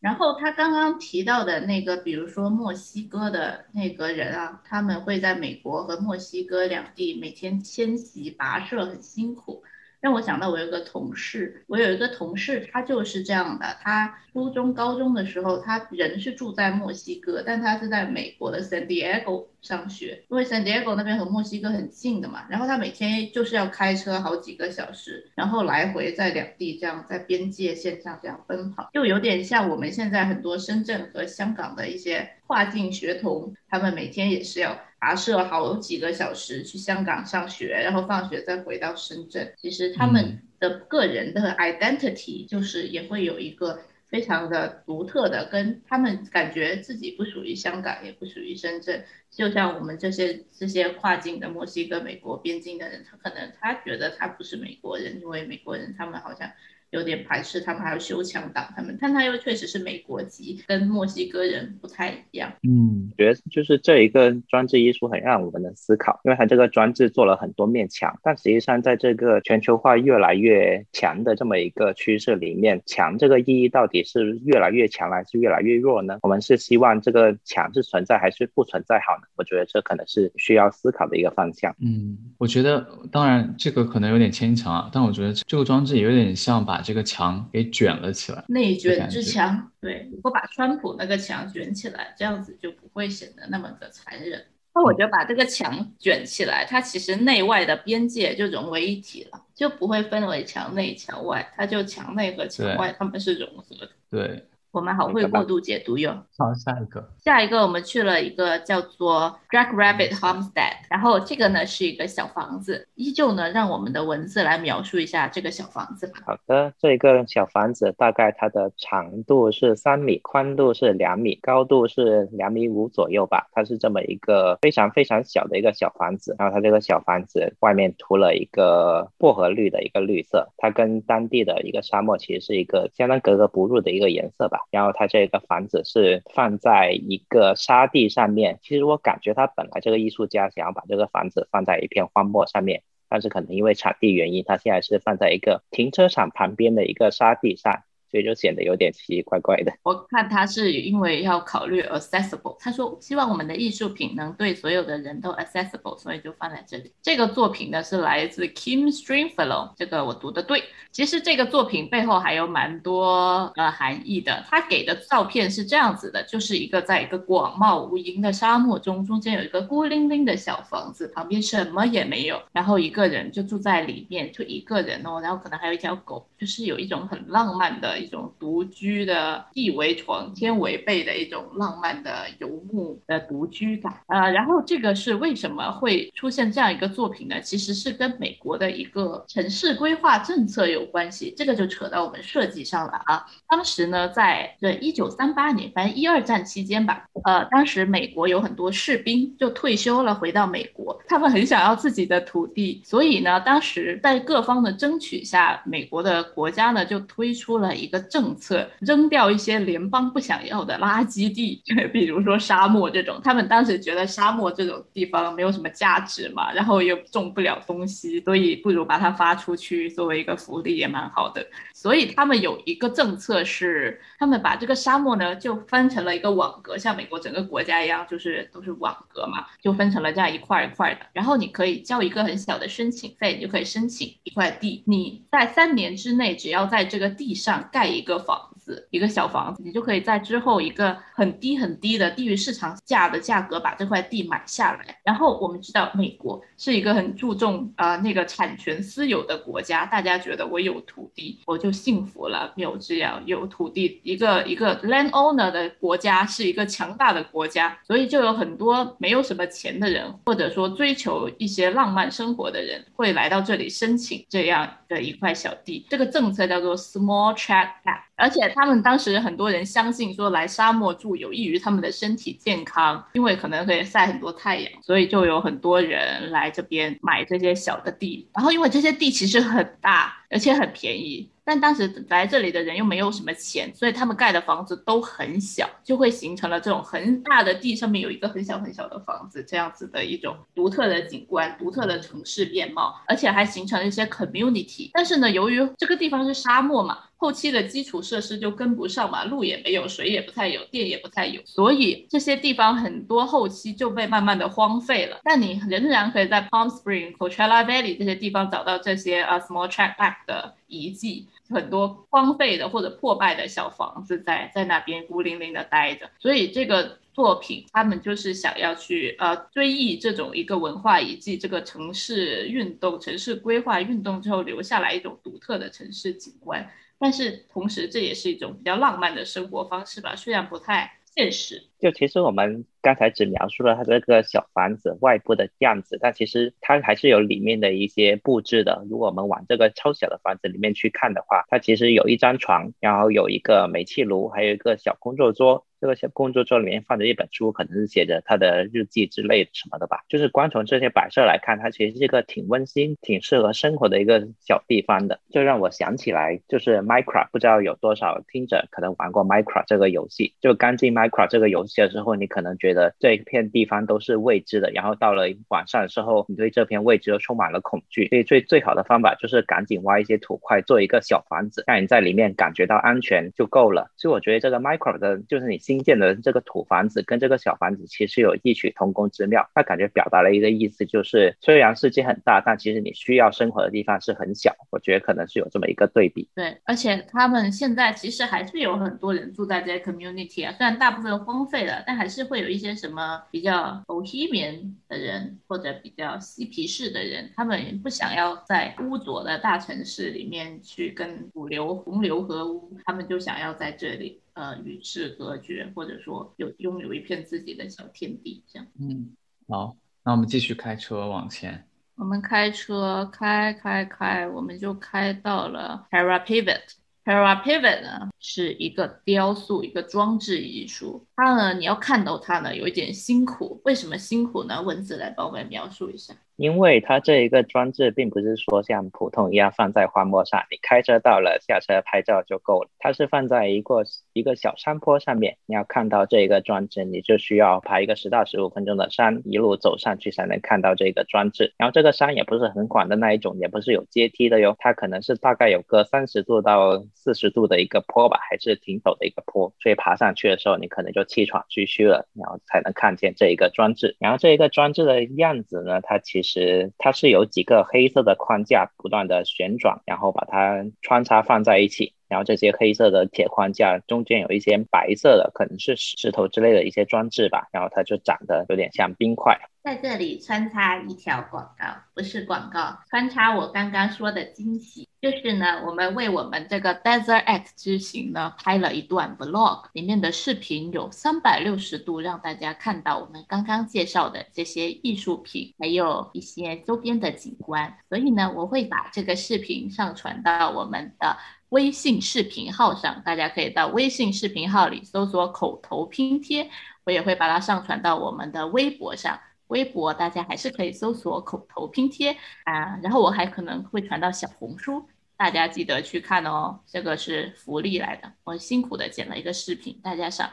[0.00, 9.62] 然后他刚刚提到的那个，比如说墨西哥的那个人啊，他们会在美国和墨西哥两地每天迁徙跋涉，很辛苦。
[10.04, 13.64] 让我想到我有个同事，我有一个同事，他就是这样的。
[13.80, 22.44] 他初中、高中的时候，他人是住在墨西哥，但他是在美国的 San Diego 上学，因为 San Diego 那边和墨西哥很近的嘛。
[22.50, 34.78] 然后他每天就是要开车好几个小时，然后来回在两地这样在边界线上这样奔跑，就有点像我们现在很多深圳和香港的一些跨境学童，他们每天也是要。
[35.04, 39.52] 跋涉好几个小时去香港上学，然后放学再回到深圳。
[39.58, 49.04] 其实他们的个人的 identity 就是也会有一个非常的独特的，跟他们感觉自己不属于香港，也不属于深圳。
[49.30, 56.50] 就像我们这些这些跨境的墨西哥、美国边境的人，他可能他觉得他不是美国人，因为美国人他们好像。
[56.94, 62.52] 有点排斥他们，还有修墙党他们，但他又确实是美国籍，跟墨西哥人不太一样。
[62.62, 76.18] 嗯，觉得就是这一个装置艺术很让我们的思考，因为它这个装置做了很多面墙，但实际上在这个全球化越来越强的这么一个趋势里面，墙这个意义到底是越来越强还是越来越弱呢？
[76.22, 79.26] 我们是希望这个墙是存在还是不存在好呢？
[79.34, 81.74] 我觉得这可能是需要思考的一个方向。
[81.80, 86.83] 嗯，我觉得当然这个可能有点牵强啊，但我觉得这个装置也有点像把。
[86.84, 89.72] 这个墙给卷了起来，内卷之墙。
[89.80, 94.44] 对，如果把川普那个墙卷起来，这样子就不会显得那么的残忍。
[94.74, 103.90] 那我觉得把这个墙卷起来，它其实内外的边界就融为一体了，就不会分为墙内墙外，它就墙内和墙外它们是融合的。
[104.10, 104.46] 对。
[104.74, 106.10] 我们好会过度解读哟。
[106.36, 116.14] 好，下一个，下一个我们去了一个叫做 Jack Rabbit Homestead，然后这个呢是一个小房子，依旧呢让我们的文字来描述一下这个小房子吧。
[116.26, 123.46] 好的，这个小房子大概它的长度是三米，宽度是两米，高度是两米五左右吧。
[123.52, 134.58] 它是这么一个非常非常小的一个小房子，然后它这个小房子外面涂了一个薄荷绿的一个绿色，它跟当地的一个沙漠其实是一个相当格格不入的一个颜色吧。
[134.70, 147.82] 然后它这个房子是放在一个沙地上面，其实我感觉他本来这个艺术家想要把这个房子放在一片荒漠上面，但是可能因为场地原因，他现在是放在一个停车场旁边的一个沙地上。
[148.14, 149.72] 所以就显得有点奇奇怪怪的。
[149.82, 156.92] 我看他是因为要考虑 accessible，他说希望我们的艺术品能对所有的人都 accessible，所以就放在这里。
[157.02, 160.62] 这个作品呢是来自 Kim Stringfellow，这个我读的对。
[160.92, 164.44] 其实这个作品背后还有蛮多呃含义的。
[164.48, 177.98] 他给的照片是这样子的，就是一个在一个广袤无垠的沙漠中，中间有一个孤零零的小房子，旁边什么也没有，然后一个人就住在里面，就一个人哦，然后可能还有一条狗，就是有一种很浪漫的。
[178.04, 187.40] 一种独居的地为床天为被的一种浪漫的游牧的独居感呃，然后这个是为什么会出现这样一个作品呢？
[187.40, 193.24] 其实是跟美国的一个城市规划政策有关系，这个就扯到我们设计上了啊。
[193.48, 207.93] 当时呢，在这一九三八年，反正一二战期间吧，呃，当时美国有很多士兵就退休了，回到美国，他们很想要自己的土地，所以呢，当时在各方的争取下，美国的国家呢就推出了一。
[207.94, 213.20] 个政策，扔掉一些联邦不想要的垃圾地， 比如说沙漠这种。
[213.22, 221.46] 他们当时觉得沙漠这种地方没有什么价值嘛，然后又种不了东西，所以不如把它发出去，作为一个福利也蛮好的。
[221.72, 231.00] 所以他们有一个政策是，他们把这个沙漠呢就分成了一个网格，像美国整个国家一样，就是都是网格嘛，就分成了这样一块一块的。
[231.12, 234.82] 然后你可以交一个很小的申请费，你就可以申请一块地。
[234.86, 244.96] 你在三年之内，只要在这个地上盖一个房子，一个小房子，你就可以在之后一个很低很低的低于市场价的价格把这块地买下来。
[245.02, 265.84] 然后我们知道，美国是一个很注重啊那个产权私有的国家，大家觉得我有土地我就幸福了，没有这样有土地，一个一个 land owner 的国家是一个强大的国家，所以就有很多没有什么钱的人，或者说追求一些浪漫生活的人，会来到这里申请这样的一块小地。
[265.90, 278.28] 这个政策叫做 Small Tract Act，而且他们当时很多人相信说来沙漠住有益于他们的身体健康，因为可能可以晒很多太阳，所以就有很多人来这边买这些小的地。
[278.34, 281.30] 然后因为这些地其实很大，而且很便宜。
[281.46, 294.90] 但当时来这里的人又没有什么钱，所以他们盖的房子都很小，就会形成了这种很大的地上面有一个很小很小的房子，这样子的一种独特的景观、独特的城市面貌，而且还形成了一些 community。
[294.94, 305.20] 但是呢，由于这个地方是沙漠嘛，后期的基础设施就跟不上嘛，路也没有，水也不太有，电也不太有，所以这些地方很多后期就被慢慢的荒废了。
[305.24, 311.26] 但你仍然可以在 Palm Springs、Coachella Valley 这些地方找到这些呃 small trackback 的遗迹。
[311.50, 326.66] 很多荒废的或者破败的小房子在在那边孤零零的待着，所以这个作品他们就是想要去呃追忆这种一个文化遗迹，这个城市运动、城市规划运动之后留下来一种独特的城市景观，
[326.98, 331.62] 但是同时这也是一种比较浪漫的生活方式吧，虽然不太现实。
[331.78, 338.84] 就其实我们刚才只描述了它这个小房子外部的样子，但其实它还是有里面的一些布置的。
[338.88, 345.66] 如果我们往这个超小的房子里面去看的话，它其实有一张床，然后有一个煤气炉，还有一个小工作桌。
[345.84, 350.02] 这个小工作桌里面放着一本书，可能是写着他的日记之类的什么的吧。
[350.08, 355.20] 就是光从这些摆设来看，它其实是一个挺温馨、挺适合生活的一个小地方的。
[355.30, 360.34] 就让我想起来，就是 Minecraft，不知道有多少听者可能玩过 Minecraft 这个游戏。
[360.40, 368.08] 就刚进 Minecraft 这个游戏的时候，你可能觉得这一片地方都是未知的，然后到了晚上的时候，你对这片未知又充满了恐惧。
[368.08, 373.90] 所以最最好的方法就是赶紧挖一些土块，做一个小房子，让你在里面感觉到安全就够了。
[373.98, 379.44] 所以我觉得这个 Minecraft 的就是你心新建的这个土房子跟这个小房子其实有异曲同工之妙。
[379.54, 384.54] 它感觉表达了一个意思，就是虽然世界很大，但其实你需要生活的地方是很小。
[384.70, 386.28] 我觉得可能是有这么一个对比。
[386.34, 404.20] 对，而且他们现在其实还是有很多人住在这些 community 啊，虽然大部分荒废了，但还是会有一些什么比较欧裔民的人或者比较嬉皮士的人，他们不想要在污浊的大城市里面去跟主流洪流合污，他们就想要在这里。
[404.34, 408.66] 呃，与世隔绝，或者说有拥有一片自己的小天地，这样。
[408.80, 409.16] 嗯，
[409.48, 411.66] 好，那我们继续开车往前。
[411.96, 416.62] 我们开车开开开，我们就开到了 Parapivot。
[417.04, 421.06] Parapivot 呢是一个雕塑，一个装置艺术。
[421.14, 423.60] 它呢，你要看到它呢，有一点辛苦。
[423.66, 424.62] 为什么辛苦呢？
[424.62, 426.14] 文字来帮我们描述一下。
[426.36, 432.70] 因为它这一个装置并不是说像普通一样放在荒漠上，你开车到了下车拍照就够了。
[432.80, 433.84] 它是放在一个
[434.14, 441.54] 一个小山坡上面，你要看到这个装置，你就需要爬一个十到十五分钟的山，一路走上去才能看到这个装置。
[441.56, 453.96] 然后这个山也不是很广的那一种，也不是有阶梯的哟，它可能是大概有个三十度到四十度的一个坡吧，还是挺陡的一个坡，所以爬上去的时候你可能就气喘吁吁了，然后才能看见这一个装置。
[453.98, 469.38] 然后这一个装置的样子呢，它其实它是有几个黑色的框架不断的旋转，然后把它穿插放在一起，然后这些黑色的铁框架中间有一些白色的，可能是石头之类的一些装置吧，然后它就长得有点像冰块。
[469.64, 487.78] 在这里穿插一条广告，不是广告，穿插我刚刚说的惊喜，就是呢，我们为我们这个 Desert X 之行呢拍了一段 Vlog，里面的视频有三百六十度让大家看到我们刚刚介绍的这些艺术品，还有一些周边的景观。
[487.88, 491.16] 所以呢，我会把这个视频上传到我们的
[491.48, 496.50] 微信视频号上，大家可以到微信视频号里搜索“口头拼贴”，
[496.84, 499.18] 我也会把它上传到我们的微博上。
[499.54, 502.10] 微博大家还是可以搜索“口头拼贴”
[502.42, 504.84] 啊，然后我还可能会传到小红书，
[505.16, 510.28] 大家记得去看哦，这个是福利来的，我辛苦的剪了一个视频，大家上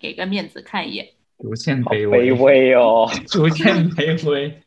[0.00, 1.06] 给个面子看一眼。
[1.38, 4.60] 逐渐卑微，卑微哦，逐渐卑微。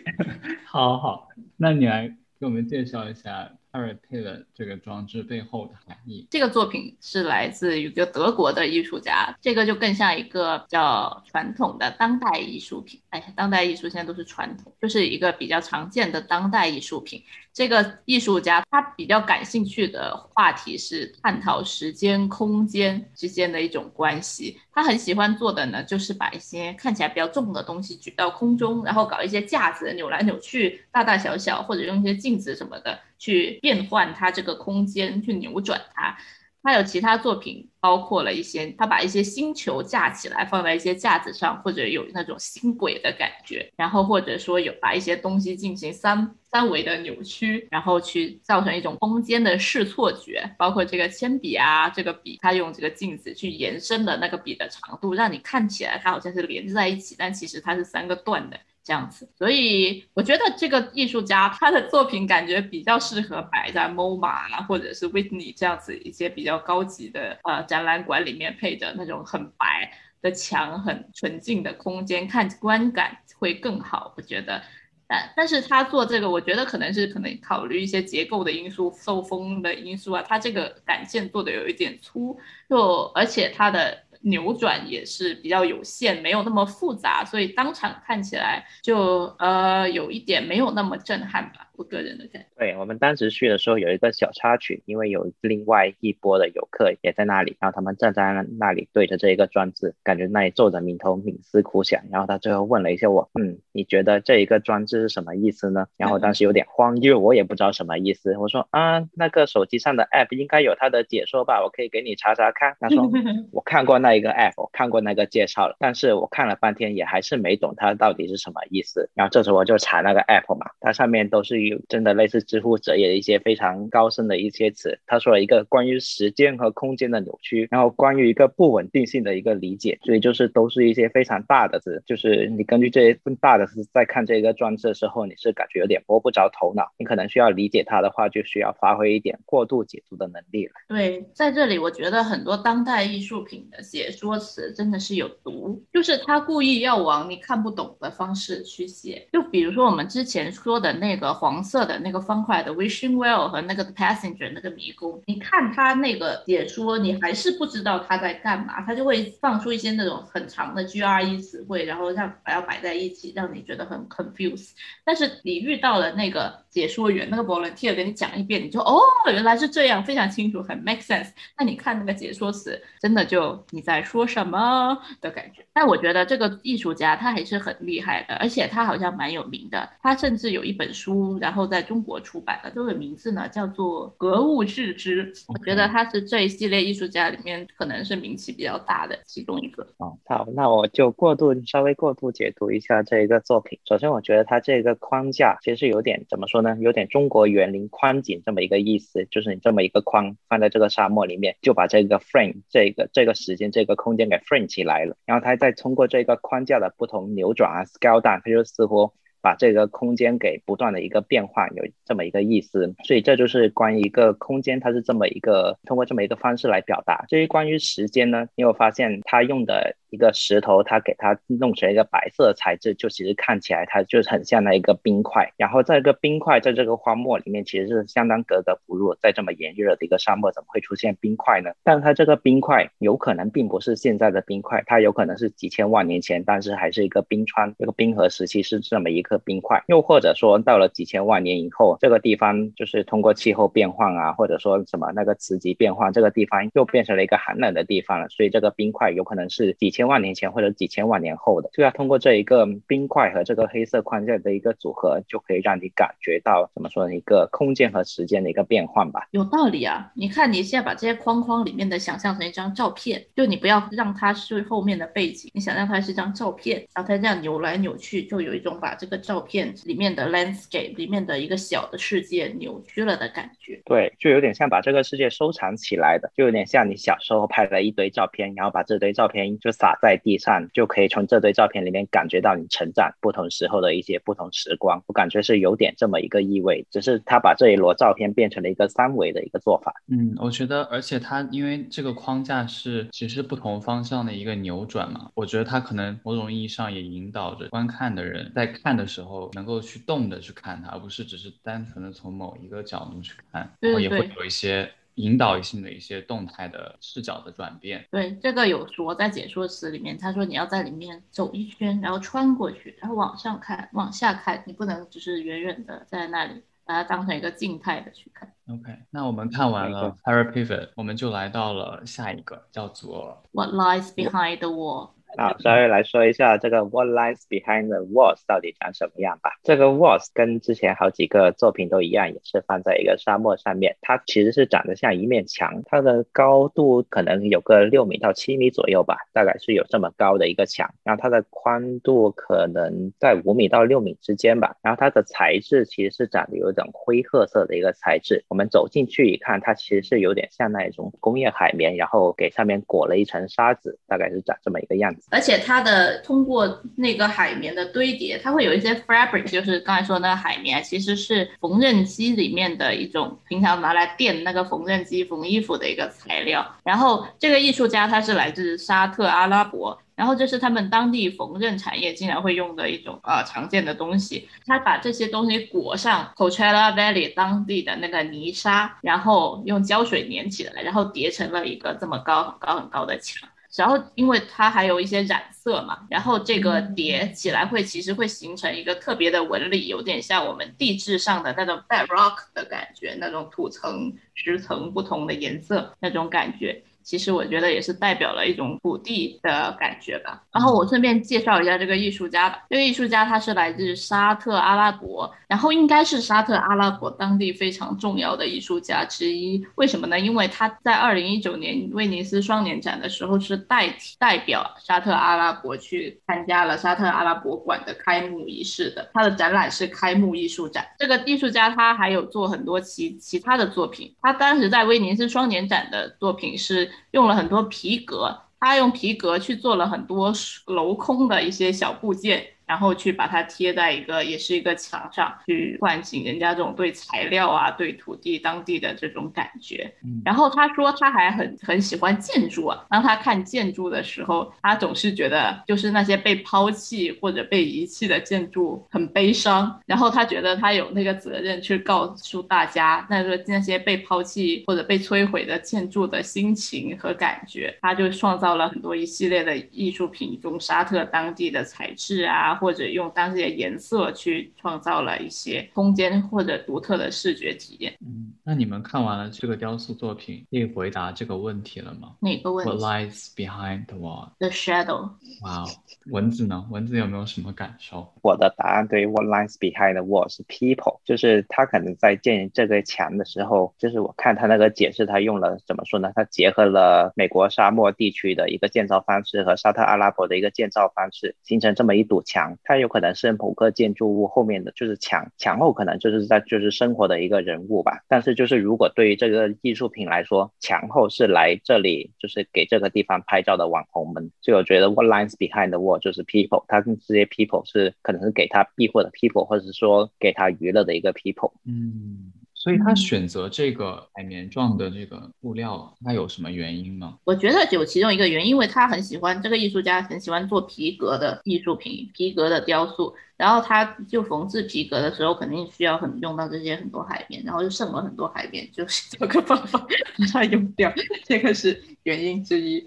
[0.64, 1.28] 好好，
[1.58, 2.08] 那你来
[2.40, 3.52] 给我们介绍一下。
[3.74, 6.28] Pirate 配的这个装置背后的含义。
[6.30, 13.00] 这个作品是来自一个德国的艺术家，这个就更像一个比较传统的当代艺术品。
[13.10, 17.20] 哎，当代艺术现在都是传统，就是一个比较常见的当代艺术品。
[17.54, 24.60] 这个艺术家他比较感兴趣的话题是探讨时间、空间之间的一种关系。
[24.72, 36.18] 他很喜欢做的呢，就是把一些看起来比较重的东西举到空中，然后搞一些架子扭来扭去，大大小小，或者用一些镜子什么的去变换它这个空间，去扭转它。
[36.64, 58.58] 他有其他作品，包括了一些，他把一些星球架起来放在一些架子上，或者有那种星轨的感觉，然后或者说有把一些东西进行三三维的扭曲，然后去造成一种空间的视错觉，包括这个铅笔啊，这个笔，他用这个镜子去延伸的那个笔的长度，让你看起来它好像是连在一起，但其实它是三个段的。
[58.84, 74.12] 这样子，所以我觉得这个艺术家他的作品感觉比较适合摆在 MoMA 啊，或者是 Whitney 这样子一些比较高级的呃展览馆里面配的那种很白的墙、很纯净的空间，看观感会更好。
[74.18, 74.62] 我觉得，
[75.08, 84.04] 但但是他做这个，我觉得可能是可能考虑一些结构的因素、受风的因素啊，他这个杆线做的有一点粗，就而且他的。
[84.24, 91.68] 扭转也是比较有限，没有那么复杂，所以当场看起来就呃有一点没有那么震撼吧。
[91.76, 105.86] 我个人的感觉，对我们当时去的时候有一个小插曲，因为有另外一波的游客也在那里，然后他们站在那里对着这一个装置，感觉那里皱着眉头冥思苦想，然后他最后问了一下我，嗯，你觉得这一个装置是什么意思呢？
[105.96, 108.36] 然后当时有点慌，因为我也不知道什么意思。
[108.38, 112.76] 我说啊，那个手机上的 app 应该有它的解说吧，我可以给你查查看。
[112.78, 113.10] 他说
[113.50, 119.10] 我看过那一个 app，我看过那个介绍了，但是我看了半天也还是没懂它到底是什么意思。
[119.14, 121.63] 然后这时候我就查那个 app 嘛，它上面都是。
[121.88, 140.72] 真的类似知乎者也的一些非常高深的一些词，他说了一个关于时间和空间的扭曲，然后关于一个不稳定性的一个理解，所以就是都是一些非常大的字，就是你根据这些更大的字在看这个装置的时候，你是感觉有点摸不着头脑，你可能需要理解它的话，就需要发挥一点过度解读的能力了。
[140.88, 151.53] 对，在这里我觉得很多当代艺术品的写说词真的是有毒，就是他故意要往你看不懂的方式去写，就比如说我们之前说的那个黄。
[151.54, 164.70] 黄色的那个方块的 wishing well 和那个 passenger 那个迷宫，你看他那个解说，你还是不知道他在干嘛，他就会放出一些那种很长的 GRE 词汇，然后让把要摆在一起，让你觉得很 confuse。
[165.04, 168.98] 但是你遇到了那个解说员，那个 volunteer 给你讲一遍，你就哦，
[169.30, 171.28] 原来是这样，非常清楚，很 make sense。
[171.56, 175.64] 那你看那个解说词，真的就你在说什么的感觉。
[175.72, 181.64] 但我觉得这个艺术家他还是很厉害的，而且他好像蛮有名的，他甚至有一本书，然后。
[181.74, 185.32] 在中国出版的这个名字呢，叫做格物致知。
[185.48, 189.82] 我觉得他是这一系列艺术家里面可能是名气比较大的其中一个。
[189.96, 193.78] 哦，好，那我就过度稍微过度解读一下这一个作品。
[193.86, 196.76] 首先，我觉得它这个框架其实有点怎么说呢？
[196.80, 205.16] 有点中国园林框景这么一个意思，就是你这么一个框放在这个沙漠里面，就把这个 frame 这个这个时间这个空间给 frame 起来了。
[205.24, 209.10] 然后他再通过这个框架的不同扭转啊，scale down，它就似乎。
[209.44, 217.26] 把这个空间给不断的一个变化，有这么一个意思，所以这就是关于一个空间，它是这么一个通过这么一个方式来表达。
[217.28, 219.94] 至于关于时间呢，你有发现它用的？
[220.10, 225.52] 一个石头，它给它弄成一个白色的材质，就其实看起来它就是很像那一个冰块。
[225.56, 231.72] 然后这个冰块在这个荒漠里面其实是相当格格不入，在这么炎热的一个沙漠，怎么会出现冰块呢？
[231.82, 239.82] 但它这个冰块有可能并不是现在的冰块，它有可能是几千万年前，但是还是一个冰川，一个冰河时期是这么一个颗冰块。
[239.88, 250.04] 又或者说到了几千万年以后，这个地方就是通过气候变换啊，或者说什么那个磁极变换，这个地方又变成了一个寒冷的地方了，所以这个冰块有可能是几千。
[250.04, 257.10] 万年前或者几千万年后的，就要通过这一个冰块和这个黑色框架的一个组合，就可以让你感觉到怎么说？
[257.10, 259.26] 一个空间和时间的一个变换吧。
[259.30, 260.12] 有道理啊！
[260.14, 273.80] 你看，你现在把这些框框里面的想象成一张照片，就你不要让它是后面的背景，你想让它是一张照片，然后它这样扭来扭去，就有一种把这个照片里面的 landscape 里面的一个小的世界扭曲了的感觉。
[273.84, 285.02] 对，就有点像把这个世界收藏起来的，就有点像你小时候拍了一堆照片，然后把这堆照片就撒在地上，就可以从这堆照片里面感觉到你成长不同时候的一些不同时光。
[285.06, 289.94] 我感觉是有点这么一个意味，只是他把这一摞照片变成了一个三维的一个做法。
[290.08, 304.90] 嗯，我觉得，而且他因为这个框架是其实不同方向的一个扭转嘛，我觉得他可能某种意义上也引导着观看的人在看的时候能够去动的去看它，而不是只是单纯的从某一个角度去看，然后也会有一些。
[305.16, 318.52] 引导性的一些动态的视角的转变，对这个有说在解说词里面，他说你要在里面走一圈，然后穿过去，然后往上看，往下看，你不能只是远远的在那里把它当成一个静态的去看。
[318.68, 325.10] OK，那我们看完了 Parapivot，我们就来到了下一个，叫做 What lies behind the wall。
[325.38, 329.50] 啊，稍微来说一下这个 What lies behind the walls 到底长什么样吧。
[329.62, 333.96] 这个 walls 跟之前好几个作品都一样，也是放在一个沙漠上面。
[334.00, 340.94] 它其实是长得像一面墙，它的高度可能有个六米到七米左右吧，大概是有这么高的一个墙。
[341.02, 344.76] 然后它的宽度可能在五米到六米之间吧。
[344.82, 348.44] 然后它的材质其实是长得有一种灰褐色的一个材质。
[348.48, 355.23] 我们走进去一看，它其实是有点像那种工业海绵，然后给上面裹了一层沙子，大概是长这么一个样子。
[355.30, 366.64] 而且它的通过那个海绵的堆叠，它会有一些 fabric，就是刚才说那个海绵，其实是缝纫机里面的一种平常拿来垫那个缝纫机缝衣服的一个材料。
[366.84, 374.48] 然后这个艺术家他是来自沙特阿拉伯，然后这是他们当地缝纫产业经常会用的一种呃常见的东西。
[374.66, 383.48] 他把这些东西裹上 Coachella Valley 当地的那个泥沙，然后用胶水粘起来，然后叠成了一个这么高很高很高的墙。
[383.76, 396.82] 然后，因为它还有一些染色嘛，然后这个叠起来会其实会形成一个特别的纹理，有点像我们地质上的那种 bedrock 的感觉，那种土层、石层不同的颜色那种感觉。
[397.04, 400.42] 其实我觉得也是代表了一种土地的感觉吧。
[400.50, 402.64] 然后我顺便介绍一下这个艺术家吧。
[402.70, 409.64] 这个艺术家他是来自沙特阿拉伯，然后应该是沙特阿拉伯当地非常重要的艺术家之一。
[409.74, 410.18] 为什么呢？
[410.18, 419.10] 因为他在二零一九年威尼斯双年展的时候是代替代表沙特阿拉伯去参加了沙特阿拉伯馆的开幕仪式的。
[419.12, 420.86] 他的展览是开幕艺术展。
[420.98, 424.14] 这个艺术家他还有做很多其其他的作品。
[424.22, 426.90] 他当时在威尼斯双年展的作品是。
[427.12, 432.53] 用了很多皮革，他用皮革去做了很多镂空的一些小部件。
[432.66, 439.92] 然后去把它贴在一个，也是一个墙上，去唤醒人家这种对材料啊、对土地当地的这种感觉。
[440.24, 449.80] 然后他说他还很很喜欢建筑啊，当他看建筑的时候，他总是觉得就是那些被抛弃或者被遗弃的建筑很悲伤。
[449.86, 457.76] 然后他觉得他有那个责任去告诉大家，那个那些被抛弃或者被摧毁的建筑的心情和感觉。
[457.82, 462.53] 他就创造了很多一系列的艺术品，用沙特当地的材质啊。
[462.54, 467.94] 或者用当地的颜色去创造了一些空间或者独特的视觉体验。
[468.00, 472.14] 嗯，那你们看完了这个雕塑作品，可以回答这个问题了吗？
[472.20, 474.30] 哪个问题？What lies behind the wall?
[474.38, 475.10] The shadow.
[475.42, 475.68] 哇哦，
[476.06, 476.66] 蚊子呢？
[476.70, 478.12] 蚊子有没有什么感受？
[478.22, 486.12] 我的答案对于 What lies behind the wall 是 people，就是他可能在建这个墙的时候，就是我看他那个解释，他用了怎么说呢？
[486.14, 492.43] 他结合了美国沙漠地区的一个建造方式和沙特阿拉伯的一个建造方式，形成这么一堵墙。
[492.62, 498.04] 它有可能是某个建筑物后面的就是墙，墙后可能就是在就是生活的一个人物吧。
[498.08, 511.52] 但是就是如果对于这个艺术品来说，墙后是来这里就是给这个地方拍照的网红们，所以我觉得 what lines behind the wall 就是 people，他跟这些 people 是可能是给他庇护的 people，或者是说给他娱乐的一个 people。
[511.64, 512.32] 嗯。
[512.64, 517.18] 所以他选择这个海绵状的这个布料，他有什么原因吗？
[517.24, 523.14] 我觉得有其中一个原因，因为他很喜欢这个艺术家，很喜欢做皮革的艺术品，皮革的雕塑。
[523.44, 530.90] 然后他就缝制皮革的时候，肯定需要很用到这些很多海绵，然后就剩了很多海绵，就是 这个方法把它用掉，
[531.26, 532.82] 这个是原因之一。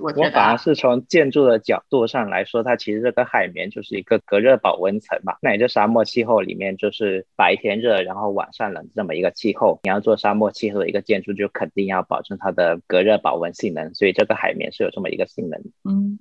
[0.00, 5.36] 我我反而是从建筑的角度上来说，它其实这个海绵就是一个隔热保温层嘛。
[5.40, 9.78] 那也就沙漠气候里面就是白天热，然后晚上冷这么一个气候。
[9.84, 15.60] 你要做沙漠气候的一个建筑，就肯定要保证它的隔热保温性能，所以这个海绵是有这么一个性能。
[15.84, 16.11] 嗯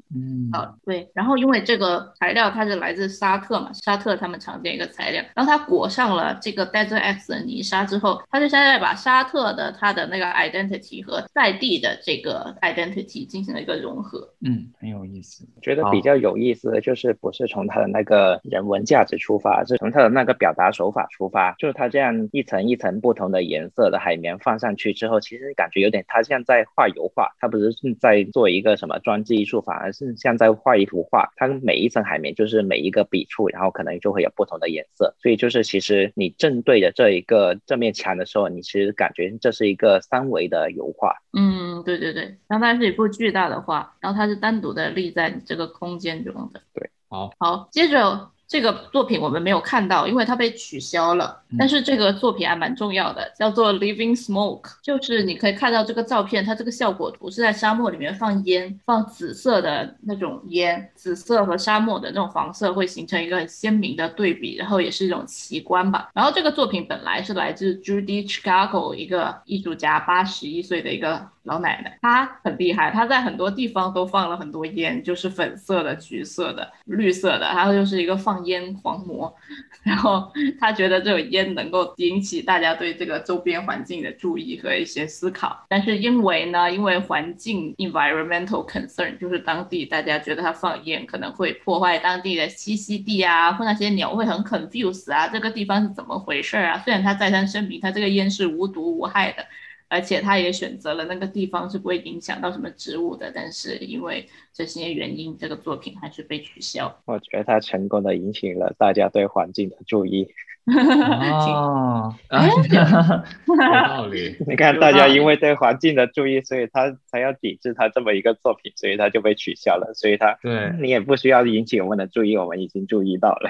[0.51, 0.59] 嗯。
[0.59, 14.27] 好，对，然后因为这个材料它是来自沙特嘛，沙特他们常见一个材料，然后它裹上了这个 Desert X 的泥沙之后，它就现在把沙特的它的那个 identity 和在地的这个 identity 进行了一个融合。
[14.41, 15.47] 嗯，很有意思。
[15.61, 31.31] 觉得比较有意思的就是不是从它的那个人文价值出发，是从它的那个表达手法出发，就是它这样一层一层不同的颜色的海绵放上去之后，其实感觉有点它像在画油画，它不是在做一个什么装置艺术，反而是像在画一幅画。
[31.35, 41.15] 它每一层海绵就是每一个笔触，然后可能就会有不同的颜色，所以就是其实你正对着这一个这面墙的时候，你其实感觉这是一个三维的油画。
[41.37, 46.61] 嗯，对对对，当它是一幅巨大的画，然后它是单独的立在你这个空间中的。
[46.73, 48.31] 对，好，好，接着。
[48.51, 51.41] 这个作品我们没有看到，因为它被取消了。
[51.57, 66.09] 但是这个作品还蛮重要的，叫做 Living Smoke，就是你可以看到这个照片，它这个效果图是在沙漠里面放烟，放紫色的那种烟，紫色和沙漠的那种黄色会形成一个很鲜明的对比，然后也是一种奇观吧。
[66.13, 71.25] 然后这个作品本来是来自 Judy Chicago 一个艺术家，八十一岁的一个。
[71.45, 79.33] 老奶奶，她很厉害，她在很多地方都放了很多烟，就是粉色的、橘色的、绿色的，她就是一个放烟狂魔。
[79.83, 85.65] 然后他觉得这种烟能够引起大家对这个周边环境的注意和一些思考。
[85.67, 96.77] 但是因为呢，因为环境 environmental concern，就是当地大家觉得它放烟可能会破坏当地的栖息地啊，或那些鸟会很 confuse 啊，这个地方是怎么回事啊？
[96.85, 99.45] 虽然他再三声明，他这个烟是无毒无害的。
[99.91, 107.01] 而且他也选择了那个地方是不会影响到什么植物的，但是因为这些原因，这个作品还是被取消。
[107.03, 110.29] 我觉得他成功的引起了大家对环境的注意。
[110.71, 114.35] 哦， 有道理。
[114.47, 119.91] 你看，大家因为对环境的注意，所以他才要抵制他这么一个作品，所以他就被取消了。
[119.95, 123.49] 所以他，对你也不需要引起我们的注意，我们已经注意到了。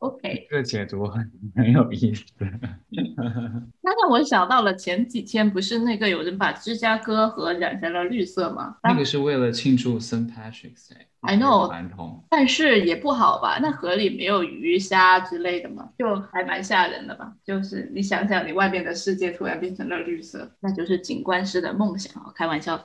[0.00, 2.24] OK，这个解读很很有意思。
[3.82, 8.76] 那让我想到了前几天不是那个有人把芝加哥河染成了绿色吗？
[8.82, 11.06] 那个是为了庆祝 Saint Patrick's Day。
[11.22, 13.58] I know，传统，但是也不好吧？
[13.60, 17.32] 那河里没有鱼虾之类的嘛，就还蛮吓人的吧？
[17.44, 22.32] 就是你想想，你外面的世界突然变成了绿色，那就是景观师的梦想啊！
[22.34, 22.82] 开玩笑。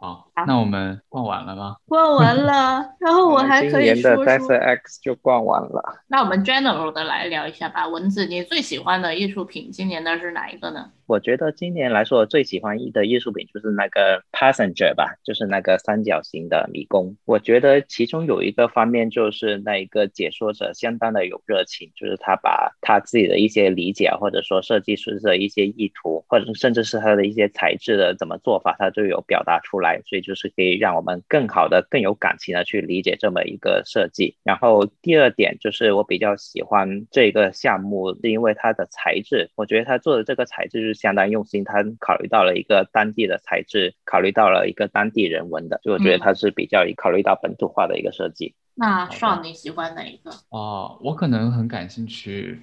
[0.00, 1.76] 好，那我们逛完了吗？
[1.86, 4.26] 逛完了，然后我还可以说说。
[4.26, 6.02] 今年的 Desert X 就逛完了。
[6.08, 7.86] 那我们 general 的来聊一下吧。
[7.88, 10.90] 蚊子，你最喜欢的艺术品今年的是哪一个呢？
[11.06, 17.16] 我觉得今年来说，最喜欢的艺术品就是那个 Passenger 吧，就是那个三角形的迷宫。
[17.24, 34.36] 我觉得其中有一个方面就是那一个解说者相当的有热情，就是他把他自己的一些理解，或者说设计师的一些意图，或者甚至是他的一些材质的怎么做法，他都有表达出来，所以就是可以让我们更好的、更有感情的去理解这么一个设计。
[34.42, 41.00] 然后第二点就是我比较喜欢这个项目，是因为它的材质，我觉得他做的这个材质是是。
[41.00, 48.54] 相当用心，他考虑到了一个当地的材质，考虑到了一个当地人文的，所以我觉得他是比较考虑到本土化的一个设计。
[48.74, 50.30] 那上你喜欢哪一个？
[50.48, 52.60] 哦，我可能很感兴趣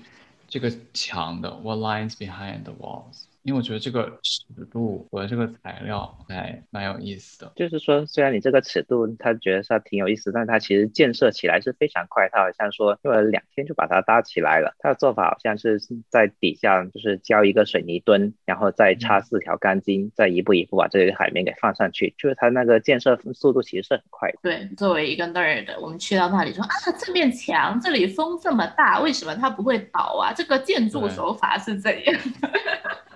[0.48, 3.26] 这个墙的 What lies behind the walls。
[3.44, 7.52] 因为我觉得这个尺度和这个材料还蛮有意思的。
[7.56, 12.30] 就是说，虽然你这个尺度他觉得它挺有意思，但它其实建设起来是非常快。
[12.32, 14.76] 它好像说用了两天就把它搭起来了。
[14.80, 15.80] 它的做法好像是
[16.10, 22.14] 在底下就是浇一个水泥墩，然后再插四条钢筋，再一步一步把这个海绵给放上去。
[22.18, 24.38] 就是它那个建设速度其实是很快的。
[24.44, 26.70] 对，作为一个 nerd，我们去到那里说啊，
[27.00, 30.32] 这面墙这里风这么大，为什么它不会倒啊？
[30.32, 32.16] 这个建筑手法是怎样？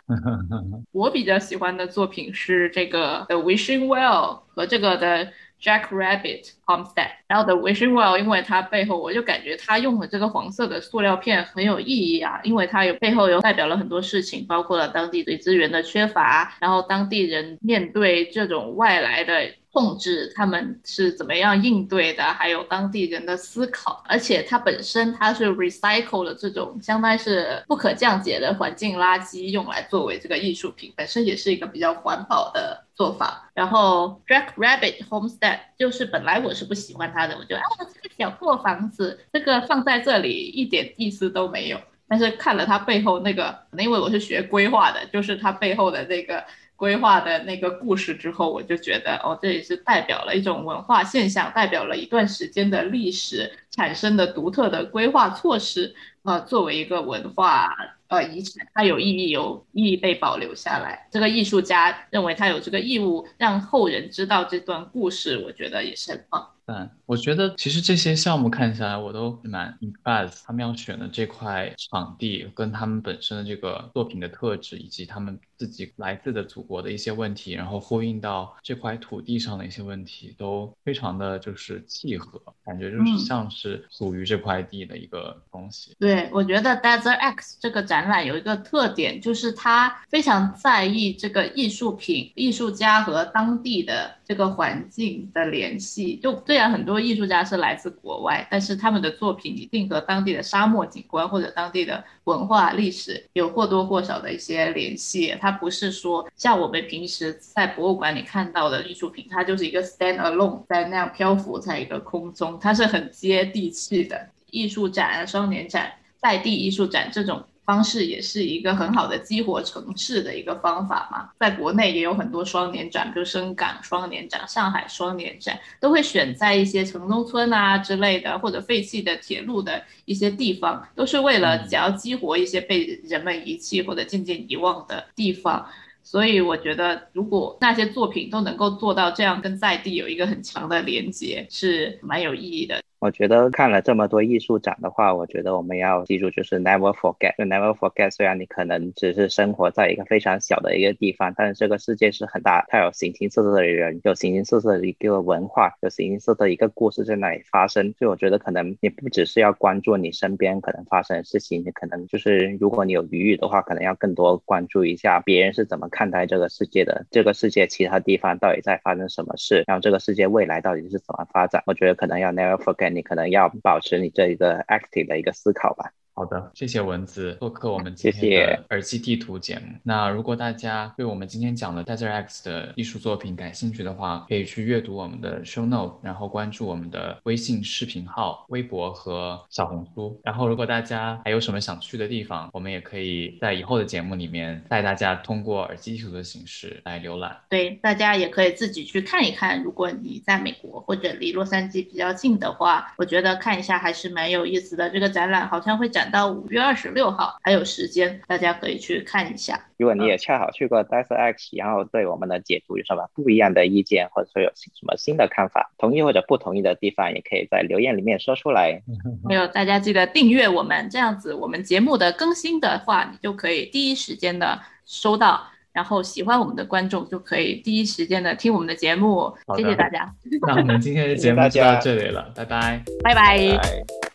[0.92, 7.10] 我比较喜欢的作品是这个 The Wishing Well 和这个的 Jack Rabbit Homestead。
[7.28, 19.54] 然后 The Wishing Well，因为它背后我就感觉它用了这个黄色的塑料片很有意义啊，因为它有背后有代表了很多事情，包括了当地对资源的缺乏，然后当地人面对这种外来的。
[19.76, 33.52] 控制他们是怎么样应对的，还有当地人的思考，而且它本身它是 recycle 的这种，相当于是不可降解的环境垃圾，用来作为这个艺术品，本身也是一个比较环保的做法。
[33.54, 37.64] 然后 Jack Rabbit Homestead 就是本来我是不喜欢它的，我觉得啊
[37.94, 41.78] 这个小破房子，这个放在这里一点意思都没有。
[42.08, 46.42] 但是看了它背后那个，可能因为我是学规划的，就是它背后的那个。
[46.76, 55.96] 规划的那个故事之后，我就觉得哦，这也是代表了一种文化现象，代表了一段时间的历史产生的独特的规划措施。
[56.24, 57.72] 呃，作为一个文化
[58.08, 61.08] 呃遗产，它有意义，有意义被保留下来。
[61.12, 66.55] 这个艺术家认为他有这个义务让后人知道这段故事，我觉得也是很棒。
[66.66, 66.92] 赞。
[67.06, 70.42] 我觉得其实这些项目看下来，我都蛮 impressed。
[70.46, 85.96] 他们要选的这块场地，跟他们本身的这个作品的特质，以及他们自己来自的祖国的一些问题，然后呼应到这块土地上的一些问题，都非常的就是契合，感觉就是像是属于这块地的一个东西。
[86.00, 96.16] 对，我觉得 Desert X 这个展览有一个特点，就是它非常在意这个艺术品、艺术家和当地的这个环境的联系。
[96.16, 105.36] 就虽然很多艺术家是来自国外，但是他们的作品一定和当地的沙漠景观或者当地的文化历史有或多或少的一些联系。
[105.40, 117.44] 它不是说像我们平时在博物馆里看到的艺术品，它就是一个 stand alone 在那样漂浮在一个空中，它是很接地气的艺术展啊，双年展、在地艺术展这种。
[117.66, 135.68] 方式也是一个很好的激活城市的一个方法嘛，在国内也有很多双年展，比如深港双年展、上海双年展，都会选在一些城中村啊之类的，或者废弃的铁路的一些地方，都是为了想要激活一些被人们遗弃或者渐渐遗忘的地方。
[136.04, 142.80] 所以我觉得，如果那些作品都能够做到这样，跟在地有一个很强的连接，是蛮有意义的。
[143.06, 148.10] 我觉得看了这么多艺术展的话，我觉得我们要记住，就是 never forget，就 never forget。
[148.10, 157.94] 虽然你可能只是生活在一个非常小的一个地方，但是这个世界是很大，它有形形色色的人，有形形色色的一个文化，有形形色色的一个故事在那里发生。
[158.00, 171.62] 所以我觉得可能你不只是要关注你身边可能发生的事情，你可能就是如果你有余裕的话，可能要更多关注一下别人是怎么看待这个世界的，这个世界其他地方到底在发生什么事，然后这个世界未来到底是怎么发展。
[171.68, 172.95] 我觉得可能要 never forget。
[172.96, 175.92] 你可能要保持你这一个 active 的一个思考吧。
[176.18, 179.66] 好的，谢谢文字做客我们今天的耳机地图节目。
[179.84, 190.18] 那如果大家对我们今天讲的 Desert X 的艺术作品感兴趣的话，可以去阅读我们的 show note，然后关注我们的微信视频号、微博和小红书。
[190.24, 197.38] 然后如果大家还有什么想去的地方，我们也可以在以后的节目里面带大家通过耳机地图的形式来浏览。
[197.50, 199.62] 对，大家也可以自己去看一看。
[199.62, 204.90] 如果你在美国或者离洛杉矶比较近的话，我觉得看一下还是蛮有意思的。
[204.90, 206.05] 这个展览好像会展。
[206.12, 209.60] 到五月二十六号还有时间，大家可以去看一下。
[209.78, 218.82] 如果你也恰好去过 Desert X，然后对我们的解读有什么不一样的意见，或者说有什么新的看法，同意或者不同意的地方，也可以在留言里面说出来。
[219.28, 225.48] 还有大家记得订阅我们，这样子我们节目的更新的话，你就可以第一时间的收到。
[225.74, 229.36] 然后喜欢我们的观众就可以第一时间的听我们的节目。
[229.58, 230.10] 谢谢大家。
[230.48, 234.15] 那我们今天的节目就到这里了，拜拜，拜拜。